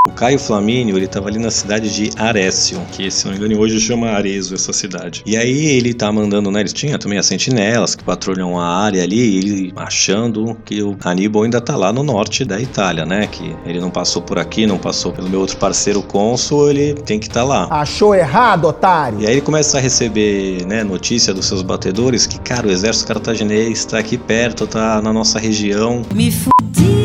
O 0.09 0.13
Caio 0.13 0.39
Flamínio, 0.39 0.97
ele 0.97 1.07
tava 1.07 1.29
ali 1.29 1.39
na 1.39 1.51
cidade 1.51 1.95
de 1.95 2.11
Arécio, 2.19 2.81
que 2.91 3.11
se 3.11 3.27
não 3.27 3.33
me 3.33 3.39
engano 3.39 3.61
hoje 3.61 3.79
chama 3.79 4.09
Arezzo 4.09 4.55
essa 4.55 4.73
cidade. 4.73 5.23
E 5.27 5.37
aí 5.37 5.67
ele 5.67 5.93
tá 5.93 6.11
mandando, 6.11 6.51
né, 6.51 6.61
eles 6.61 6.73
tinham 6.73 6.99
também 6.99 7.19
as 7.19 7.27
sentinelas 7.27 7.95
que 7.95 8.03
patrulham 8.03 8.59
a 8.59 8.67
área 8.67 9.03
ali, 9.03 9.37
ele 9.37 9.73
achando 9.77 10.57
que 10.65 10.83
o 10.83 10.97
Aníbal 11.05 11.43
ainda 11.43 11.61
tá 11.61 11.77
lá 11.77 11.93
no 11.93 12.03
norte 12.03 12.47
da 12.47 12.59
Itália, 12.59 13.05
né, 13.05 13.27
que 13.27 13.55
ele 13.67 13.79
não 13.79 13.91
passou 13.91 14.23
por 14.23 14.39
aqui, 14.39 14.67
não 14.67 14.79
passou 14.79 15.13
pelo 15.13 15.29
meu 15.29 15.41
outro 15.41 15.59
parceiro 15.59 16.03
cônsul, 16.03 16.71
ele 16.71 16.95
tem 16.95 17.19
que 17.19 17.27
estar 17.27 17.41
tá 17.41 17.47
lá. 17.47 17.69
Achou 17.71 18.15
errado, 18.15 18.69
otário! 18.69 19.21
E 19.21 19.27
aí 19.27 19.33
ele 19.33 19.43
começa 19.43 19.77
a 19.77 19.81
receber, 19.83 20.65
né, 20.65 20.83
notícia 20.83 21.35
dos 21.35 21.45
seus 21.45 21.61
batedores 21.61 22.27
que, 22.27 22.41
cara, 22.41 22.67
o 22.67 22.71
exército 22.71 23.07
cartaginês 23.07 23.85
tá 23.85 23.99
aqui 23.99 24.17
perto, 24.17 24.67
tá 24.67 25.03
na 25.03 25.13
nossa 25.13 25.39
região. 25.39 26.03
Me 26.15 26.31
fudi! 26.31 27.00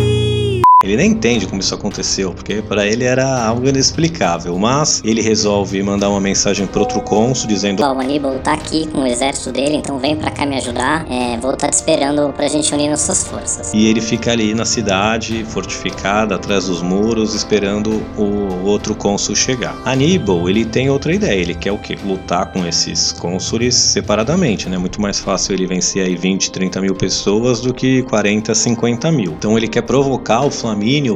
Ele 0.85 0.97
nem 0.97 1.11
entende 1.11 1.47
como 1.47 1.59
isso 1.61 1.73
aconteceu, 1.73 2.31
porque 2.31 2.61
para 2.61 2.85
ele 2.85 3.03
era 3.03 3.43
algo 3.43 3.67
inexplicável. 3.67 4.55
Mas 4.59 5.01
ele 5.03 5.19
resolve 5.19 5.81
mandar 5.81 6.09
uma 6.09 6.21
mensagem 6.21 6.67
pro 6.67 6.81
outro 6.81 7.01
cônsul 7.01 7.47
dizendo: 7.47 7.81
Ó, 7.81 7.91
o 7.91 7.99
Aníbal 7.99 8.37
tá 8.37 8.53
aqui 8.53 8.87
com 8.89 9.01
o 9.01 9.07
exército 9.07 9.51
dele, 9.51 9.77
então 9.77 9.97
vem 9.97 10.15
pra 10.15 10.29
cá 10.29 10.45
me 10.45 10.55
ajudar. 10.57 11.07
É, 11.09 11.39
vou 11.39 11.55
estar 11.55 11.65
tá 11.65 11.69
te 11.69 11.73
esperando 11.73 12.31
pra 12.33 12.47
gente 12.47 12.71
unir 12.71 12.91
nossas 12.91 13.23
forças. 13.23 13.73
E 13.73 13.87
ele 13.87 13.99
fica 13.99 14.31
ali 14.31 14.53
na 14.53 14.63
cidade, 14.63 15.43
fortificada, 15.45 16.35
atrás 16.35 16.65
dos 16.65 16.83
muros, 16.83 17.33
esperando 17.33 18.03
o 18.15 18.67
outro 18.67 18.93
cônsul 18.93 19.35
chegar. 19.35 19.75
Aníbal, 19.85 20.47
ele 20.47 20.65
tem 20.65 20.87
outra 20.91 21.11
ideia. 21.11 21.41
Ele 21.41 21.55
quer 21.55 21.71
o 21.71 21.79
quê? 21.79 21.97
Lutar 22.05 22.51
com 22.53 22.63
esses 22.63 23.11
cônsules 23.11 23.73
separadamente, 23.73 24.69
né? 24.69 24.77
Muito 24.77 25.01
mais 25.01 25.19
fácil 25.19 25.55
ele 25.55 25.65
vencer 25.65 26.05
aí 26.05 26.15
20, 26.15 26.51
30 26.51 26.79
mil 26.79 26.93
pessoas 26.93 27.59
do 27.59 27.73
que 27.73 28.03
40, 28.03 28.53
50 28.53 29.11
mil. 29.11 29.31
Então 29.31 29.57
ele 29.57 29.67
quer 29.67 29.81
provocar 29.81 30.45
o 30.45 30.51
Flamengo 30.51 30.74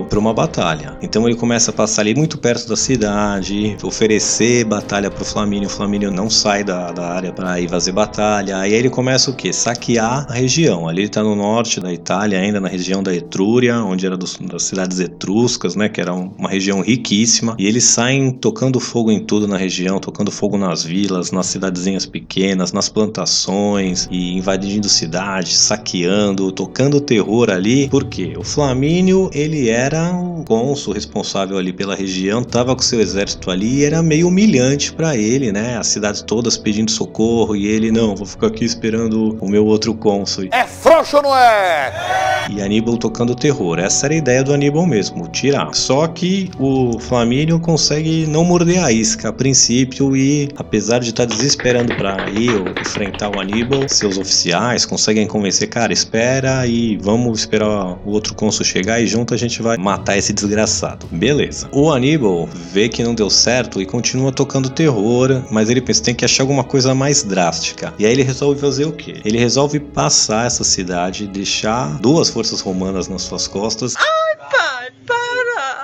Para 0.09 0.19
uma 0.19 0.33
batalha. 0.33 0.97
Então 1.01 1.27
ele 1.27 1.35
começa 1.35 1.71
a 1.71 1.73
passar 1.73 2.01
ali 2.01 2.15
muito 2.15 2.37
perto 2.37 2.67
da 2.67 2.75
cidade, 2.75 3.77
oferecer 3.83 4.63
batalha 4.63 5.11
para 5.11 5.21
o 5.21 5.25
Flamínio. 5.25 5.67
O 5.67 5.71
Flamínio 5.71 6.11
não 6.11 6.29
sai 6.29 6.63
da, 6.63 6.91
da 6.91 7.07
área 7.07 7.31
para 7.31 7.59
ir 7.59 7.69
fazer 7.69 7.91
batalha. 7.91 8.57
Aí 8.57 8.73
ele 8.73 8.89
começa 8.89 9.29
o 9.31 9.35
que? 9.35 9.51
Saquear 9.51 10.25
a 10.29 10.33
região. 10.33 10.87
Ali 10.87 11.01
ele 11.01 11.07
está 11.07 11.23
no 11.23 11.35
norte 11.35 11.79
da 11.79 11.91
Itália, 11.91 12.39
ainda 12.39 12.59
na 12.59 12.67
região 12.67 13.01
da 13.03 13.13
Etrúria, 13.13 13.77
onde 13.83 14.05
era 14.05 14.15
dos, 14.15 14.37
das 14.37 14.63
cidades 14.63 14.99
etruscas, 14.99 15.75
né? 15.75 15.89
Que 15.89 16.01
era 16.01 16.13
uma 16.13 16.49
região 16.49 16.81
riquíssima. 16.81 17.55
E 17.57 17.67
eles 17.67 17.83
saem 17.83 18.31
tocando 18.31 18.79
fogo 18.79 19.11
em 19.11 19.19
tudo 19.19 19.47
na 19.47 19.57
região, 19.57 19.99
tocando 19.99 20.31
fogo 20.31 20.57
nas 20.57 20.83
vilas, 20.83 21.31
nas 21.31 21.47
cidadezinhas 21.47 22.05
pequenas, 22.05 22.71
nas 22.71 22.89
plantações 22.89 24.07
e 24.11 24.37
invadindo 24.37 24.87
cidades, 24.87 25.57
saqueando, 25.57 26.51
tocando 26.51 27.01
terror 27.01 27.49
ali. 27.49 27.89
Por 27.89 28.05
quê? 28.05 28.33
O 28.37 28.43
Flamínio, 28.43 29.29
ele 29.33 29.48
ele 29.49 29.69
era 29.69 30.13
o 30.13 30.43
cônsul 30.45 30.93
responsável 30.93 31.57
ali 31.57 31.73
pela 31.73 31.95
região, 31.95 32.43
tava 32.43 32.75
com 32.75 32.81
seu 32.81 33.01
exército 33.01 33.49
ali 33.49 33.79
e 33.79 33.85
era 33.85 34.01
meio 34.01 34.27
humilhante 34.27 34.93
para 34.93 35.17
ele, 35.17 35.51
né? 35.51 35.77
As 35.77 35.87
cidades 35.87 36.21
todas 36.21 36.55
pedindo 36.57 36.91
socorro 36.91 37.55
e 37.55 37.65
ele, 37.65 37.91
não, 37.91 38.15
vou 38.15 38.25
ficar 38.25 38.47
aqui 38.47 38.63
esperando 38.63 39.37
o 39.41 39.49
meu 39.49 39.65
outro 39.65 39.93
cônsul. 39.95 40.47
É 40.51 40.65
frouxo 40.65 41.17
ou 41.17 41.23
não 41.23 41.35
é? 41.35 42.47
E 42.49 42.61
Aníbal 42.61 42.97
tocando 42.97 43.35
terror. 43.35 43.79
Essa 43.79 44.07
era 44.07 44.13
a 44.13 44.17
ideia 44.17 44.43
do 44.43 44.53
Aníbal 44.53 44.85
mesmo, 44.85 45.27
tirar. 45.27 45.73
Só 45.73 46.07
que 46.07 46.49
o 46.59 46.99
Flamínio 46.99 47.59
consegue 47.59 48.25
não 48.27 48.43
morder 48.43 48.83
a 48.83 48.91
isca 48.91 49.29
a 49.29 49.33
princípio 49.33 50.15
e, 50.15 50.49
apesar 50.57 50.99
de 50.99 51.09
estar 51.09 51.25
tá 51.25 51.33
desesperando 51.33 51.95
para 51.95 52.29
ir 52.29 52.51
enfrentar 52.79 53.35
o 53.35 53.39
Aníbal, 53.39 53.87
seus 53.87 54.17
oficiais 54.17 54.85
conseguem 54.85 55.27
convencer, 55.27 55.69
cara, 55.69 55.93
espera 55.93 56.65
e 56.65 56.97
vamos 56.97 57.39
esperar 57.39 57.97
o 58.05 58.11
outro 58.11 58.33
cônsul 58.33 58.65
chegar 58.65 58.99
e 58.99 59.07
junto 59.07 59.28
a 59.33 59.37
gente 59.37 59.61
vai 59.61 59.77
matar 59.77 60.17
esse 60.17 60.33
desgraçado. 60.33 61.07
Beleza. 61.11 61.67
O 61.71 61.91
Aníbal 61.91 62.47
vê 62.71 62.89
que 62.89 63.03
não 63.03 63.13
deu 63.13 63.29
certo 63.29 63.81
e 63.81 63.85
continua 63.85 64.31
tocando 64.31 64.69
terror, 64.69 65.43
mas 65.51 65.69
ele 65.69 65.81
pensa 65.81 66.03
tem 66.03 66.15
que 66.15 66.25
achar 66.25 66.43
alguma 66.43 66.63
coisa 66.63 66.95
mais 66.95 67.23
drástica. 67.23 67.93
E 67.99 68.05
aí 68.05 68.11
ele 68.11 68.23
resolve 68.23 68.59
fazer 68.59 68.85
o 68.85 68.91
quê? 68.91 69.21
Ele 69.25 69.37
resolve 69.37 69.79
passar 69.79 70.47
essa 70.47 70.63
cidade, 70.63 71.27
deixar 71.27 71.99
duas 71.99 72.29
forças 72.29 72.61
romanas 72.61 73.07
nas 73.07 73.23
suas 73.23 73.47
costas. 73.47 73.93
Para! 73.93 74.28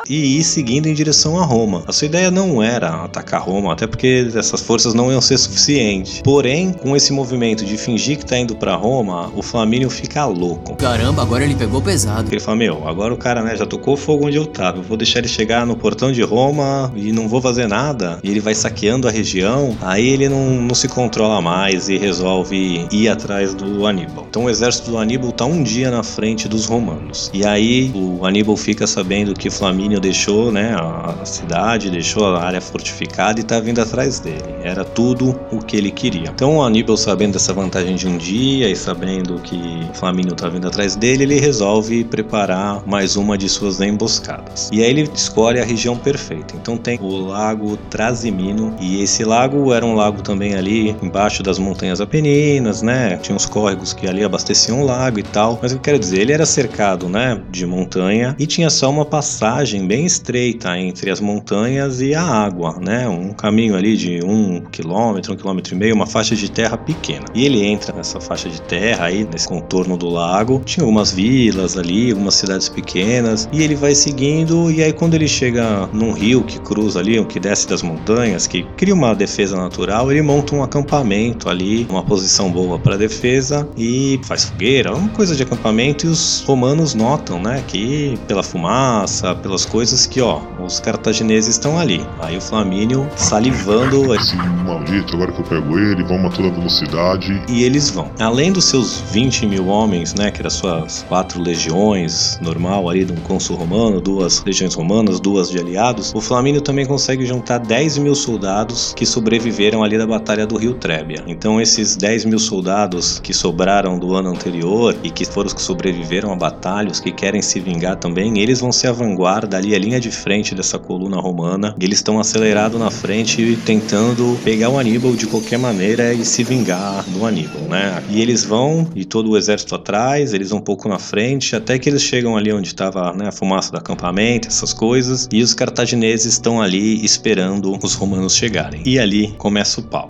E 0.08 0.40
ir 0.40 0.44
seguindo 0.44 0.88
em 0.88 0.94
direção 0.94 1.40
a 1.40 1.46
Roma. 1.46 1.84
A 1.88 1.92
sua 1.92 2.06
ideia 2.06 2.30
não 2.30 2.62
era 2.62 3.04
atacar 3.04 3.42
Roma, 3.42 3.74
até 3.74 3.88
porque 3.88 4.32
essas 4.36 4.62
forças 4.62 4.94
não 4.94 5.12
iam 5.12 5.22
ser 5.22 5.38
suficientes. 5.38 6.22
Porém, 6.24 6.72
com 6.72 6.96
esse 6.96 7.12
movimento 7.12 7.66
de 7.66 7.78
fingir 7.78 8.18
que 8.18 8.26
tá 8.26 8.38
indo 8.38 8.56
para 8.56 8.76
Roma, 8.76 9.32
o 9.36 9.42
Flamínio 9.42 9.90
fica 9.90 10.26
louco. 10.26 10.76
Caramba, 10.76 11.22
agora 11.22 11.44
ele 11.44 11.56
pegou 11.56 11.82
pesado. 11.82 12.30
Ele 12.32 12.40
fala: 12.40 12.58
Meu, 12.58 12.88
agora 12.88 13.14
o 13.14 13.18
cara 13.18 13.42
né, 13.42 13.56
já 13.56 13.66
tocou 13.66 13.98
fogo 13.98 14.28
onde 14.28 14.38
eu 14.38 14.46
tava. 14.46 14.78
Eu 14.78 14.84
vou 14.84 14.98
deixar 14.98 15.20
ele 15.20 15.28
chegar 15.28 15.66
no 15.66 15.76
portão 15.76 16.12
de 16.12 16.22
Roma 16.22 16.92
e 16.96 17.12
não 17.12 17.28
vou 17.28 17.42
fazer 17.42 17.68
nada. 17.68 18.20
E 18.24 18.30
ele 18.30 18.40
vai 18.40 18.54
saqueando 18.54 19.08
a 19.08 19.12
região. 19.12 19.76
Aí 19.82 20.08
ele 20.08 20.30
não, 20.30 20.62
não 20.62 20.76
se 20.76 20.88
controla 20.88 21.42
mais 21.42 21.90
e 21.90 21.98
resolve 21.98 22.88
ir 22.92 23.10
atrás 23.10 23.54
do 23.54 23.86
Aníbal. 23.86 24.26
Então 24.30 24.46
o 24.46 24.50
exército 24.50 24.92
do 24.92 24.98
Aníbal 24.98 25.32
tá 25.32 25.46
um 25.46 25.64
dia 25.64 25.90
na 25.90 26.04
frente 26.04 26.48
dos 26.48 26.66
romanos. 26.66 27.30
E 27.34 27.46
aí 27.46 27.92
o 27.94 28.26
Aníbal 28.26 28.58
fica 28.58 28.86
sabendo 28.88 29.34
que 29.34 29.50
Flamínio 29.50 29.95
deixou 30.00 30.52
né, 30.52 30.76
a 30.76 31.26
cidade, 31.26 31.90
deixou 31.90 32.26
a 32.26 32.44
área 32.44 32.62
fortificada 32.62 33.40
e 33.40 33.44
tá 33.44 33.60
vindo 33.60 33.82
atrás 33.82 34.20
dele. 34.20 34.44
Era 34.64 34.84
tudo 34.84 35.40
o 35.52 35.60
que 35.60 35.78
ele 35.78 35.92
queria. 35.92 36.30
Então 36.30 36.62
Aníbal, 36.62 36.98
sabendo 36.98 37.34
dessa 37.34 37.54
vantagem 37.54 37.96
de 37.96 38.08
um 38.08 38.18
dia 38.18 38.70
e 38.70 38.76
sabendo 38.76 39.40
que 39.40 39.60
Flamínio 39.94 40.36
tá 40.36 40.48
vindo 40.50 40.68
atrás 40.68 40.96
dele, 40.96 41.24
ele 41.24 41.40
resolve 41.40 42.04
preparar 42.04 42.86
mais 42.86 43.16
uma 43.16 43.38
de 43.38 43.48
suas 43.50 43.82
emboscadas. 43.82 44.70
E 44.72 44.84
aí 44.84 44.90
ele 44.90 45.10
escolhe 45.14 45.60
a 45.60 45.66
região 45.66 45.98
perfeita. 45.98 46.56
Então 46.56 46.78
tem 46.78 47.00
o 47.02 47.28
lago 47.28 47.78
Trasimino 47.90 48.76
e 48.80 49.02
esse 49.02 49.24
lago 49.24 49.74
era 49.74 49.86
um 49.86 49.94
lago 49.94 50.22
também 50.22 50.56
ali 50.56 50.96
embaixo 51.02 51.44
das 51.44 51.60
montanhas 51.60 52.02
Apeninas, 52.02 52.82
né? 52.82 53.18
Tinha 53.18 53.36
uns 53.36 53.46
córregos 53.46 53.94
que 53.94 54.08
ali 54.08 54.24
abasteciam 54.24 54.82
o 54.82 54.86
lago 54.86 55.20
e 55.20 55.24
tal. 55.24 55.60
Mas 55.62 55.72
eu 55.72 55.80
quero 55.80 56.00
dizer, 56.00 56.20
ele 56.20 56.34
era 56.34 56.46
cercado, 56.46 57.08
né, 57.10 57.42
de 57.50 57.66
montanha 57.66 58.36
e 58.40 58.46
tinha 58.46 58.70
só 58.70 58.90
uma 58.90 59.06
passagem 59.06 59.85
bem 59.86 60.06
estreita 60.06 60.78
entre 60.78 61.10
as 61.10 61.20
montanhas 61.20 62.02
e 62.02 62.14
a 62.14 62.24
água, 62.24 62.78
né? 62.80 63.08
Um 63.08 63.32
caminho 63.32 63.76
ali 63.76 63.96
de 63.96 64.24
um 64.24 64.62
quilômetro, 64.62 65.34
um 65.34 65.36
quilômetro 65.36 65.74
e 65.76 65.78
meio, 65.78 65.96
uma 65.96 66.08
faixa 66.08 66.36
de 66.36 66.50
terra 66.50 66.78
pequena. 66.78 67.26
E 67.34 67.46
ele 67.46 67.64
entra 67.64 67.96
nessa 67.96 68.20
faixa 68.20 68.50
de 68.50 68.62
terra 68.62 69.06
aí, 69.06 69.28
nesse 69.32 69.48
contorno 69.48 69.98
do 69.98 70.10
lago. 70.10 70.62
Tinha 70.66 70.84
algumas 70.84 71.12
vilas 71.12 71.78
ali, 71.78 72.12
algumas 72.12 72.36
cidades 72.36 72.70
pequenas 72.70 73.48
e 73.52 73.64
ele 73.64 73.76
vai 73.76 73.96
seguindo 73.96 74.72
e 74.72 74.84
aí 74.84 74.94
quando 74.94 75.14
ele 75.14 75.28
chega 75.28 75.88
num 75.94 76.12
rio 76.12 76.44
que 76.44 76.60
cruza 76.60 77.00
ali, 77.00 77.24
que 77.26 77.40
desce 77.40 77.68
das 77.68 77.82
montanhas, 77.82 78.48
que 78.48 78.64
cria 78.78 78.94
uma 78.94 79.14
defesa 79.14 79.56
natural, 79.56 80.12
ele 80.12 80.22
monta 80.22 80.56
um 80.56 80.64
acampamento 80.64 81.50
ali, 81.50 81.86
uma 81.90 82.04
posição 82.04 82.52
boa 82.52 82.78
para 82.78 82.98
defesa 82.98 83.68
e 83.78 84.20
faz 84.24 84.46
fogueira, 84.46 84.94
uma 84.96 85.10
coisa 85.10 85.36
de 85.36 85.44
acampamento 85.44 86.06
e 86.06 86.10
os 86.10 86.44
romanos 86.46 86.94
notam, 86.94 87.42
né, 87.42 87.64
que 87.68 88.18
pela 88.28 88.44
fumaça, 88.44 89.36
pelas 89.36 89.66
coisas 89.76 90.06
que, 90.06 90.22
ó, 90.22 90.40
os 90.66 90.80
cartagineses 90.80 91.56
estão 91.56 91.78
ali. 91.78 92.02
Aí 92.22 92.38
o 92.38 92.42
Flamínio 92.42 93.06
salivando. 93.18 94.16
Esse 94.16 94.34
maldito, 94.38 95.16
agora 95.16 95.34
que 95.34 95.42
eu 95.42 95.44
pego 95.44 95.78
ele, 95.78 96.02
vamos 96.06 96.32
a 96.32 96.38
toda 96.38 96.50
velocidade. 96.50 97.44
E 97.50 97.62
eles 97.62 97.90
vão. 97.90 98.10
Além 98.18 98.54
dos 98.54 98.64
seus 98.64 99.02
20 99.12 99.46
mil 99.46 99.68
homens, 99.68 100.14
né, 100.14 100.32
que 100.32 100.40
eram 100.40 100.50
suas 100.50 101.04
quatro 101.10 101.42
legiões, 101.42 102.40
normal 102.42 102.90
ali 102.90 103.04
de 103.04 103.12
um 103.12 103.18
cônsul 103.18 103.58
romano, 103.58 104.00
duas 104.00 104.42
legiões 104.46 104.74
romanas, 104.74 105.20
duas 105.20 105.50
de 105.50 105.60
aliados, 105.60 106.14
o 106.16 106.22
Flamínio 106.22 106.62
também 106.62 106.86
consegue 106.86 107.26
juntar 107.26 107.58
10 107.58 107.98
mil 107.98 108.16
soldados 108.16 108.94
que 108.96 109.06
sobreviveram 109.06 109.84
ali 109.84 109.98
da 109.98 110.08
Batalha 110.08 110.48
do 110.48 110.56
Rio 110.56 110.76
Trébia. 110.76 111.22
Então 111.28 111.60
esses 111.60 111.98
10 111.98 112.24
mil 112.24 112.40
soldados 112.40 113.20
que 113.20 113.34
sobraram 113.34 114.00
do 114.00 114.16
ano 114.16 114.30
anterior 114.30 114.96
e 115.04 115.10
que 115.10 115.26
foram 115.26 115.48
os 115.48 115.54
que 115.54 115.62
sobreviveram 115.62 116.32
à 116.32 116.36
batalha, 116.38 116.90
os 116.90 117.02
que 117.02 117.12
querem 117.12 117.42
se 117.42 117.60
vingar 117.60 117.98
também, 117.98 118.40
eles 118.40 118.62
vão 118.62 118.72
ser 118.72 118.88
a 118.88 118.94
vanguarda 118.94 119.65
ali, 119.66 119.76
a 119.76 119.80
linha 119.80 120.00
de 120.00 120.12
frente 120.12 120.54
dessa 120.54 120.78
coluna 120.78 121.18
romana. 121.18 121.76
Eles 121.80 122.00
estão 122.00 122.20
acelerados 122.20 122.80
na 122.80 122.92
frente 122.92 123.58
tentando 123.66 124.38
pegar 124.44 124.70
o 124.70 124.78
Aníbal 124.78 125.16
de 125.16 125.26
qualquer 125.26 125.58
maneira 125.58 126.14
e 126.14 126.24
se 126.24 126.44
vingar 126.44 127.04
do 127.08 127.26
Aníbal, 127.26 127.64
né? 127.64 128.04
E 128.10 128.22
eles 128.22 128.44
vão 128.44 128.88
e 128.96 129.04
todo 129.04 129.32
o 129.32 129.38
exército 129.38 129.76
atrás, 129.76 130.34
eles 130.34 130.52
um 130.52 130.62
pouco 130.62 130.88
na 130.88 131.00
frente, 131.00 131.56
até 131.56 131.80
que 131.80 131.90
eles 131.90 132.04
chegam 132.04 132.38
ali 132.38 132.54
onde 132.54 132.68
estava 132.68 133.14
né, 133.14 133.28
a 133.30 133.32
fumaça 133.32 133.72
do 133.72 133.78
acampamento, 133.78 134.48
essas 134.48 134.74
coisas, 134.74 135.28
e 135.32 135.42
os 135.42 135.54
cartagineses 135.54 136.34
estão 136.34 136.62
ali 136.62 137.04
esperando 137.04 137.78
os 137.82 137.94
romanos 137.96 138.36
chegarem. 138.36 138.82
E 138.86 139.00
ali 139.00 139.34
começa 139.38 139.80
o 139.80 139.84
pau. 139.84 140.10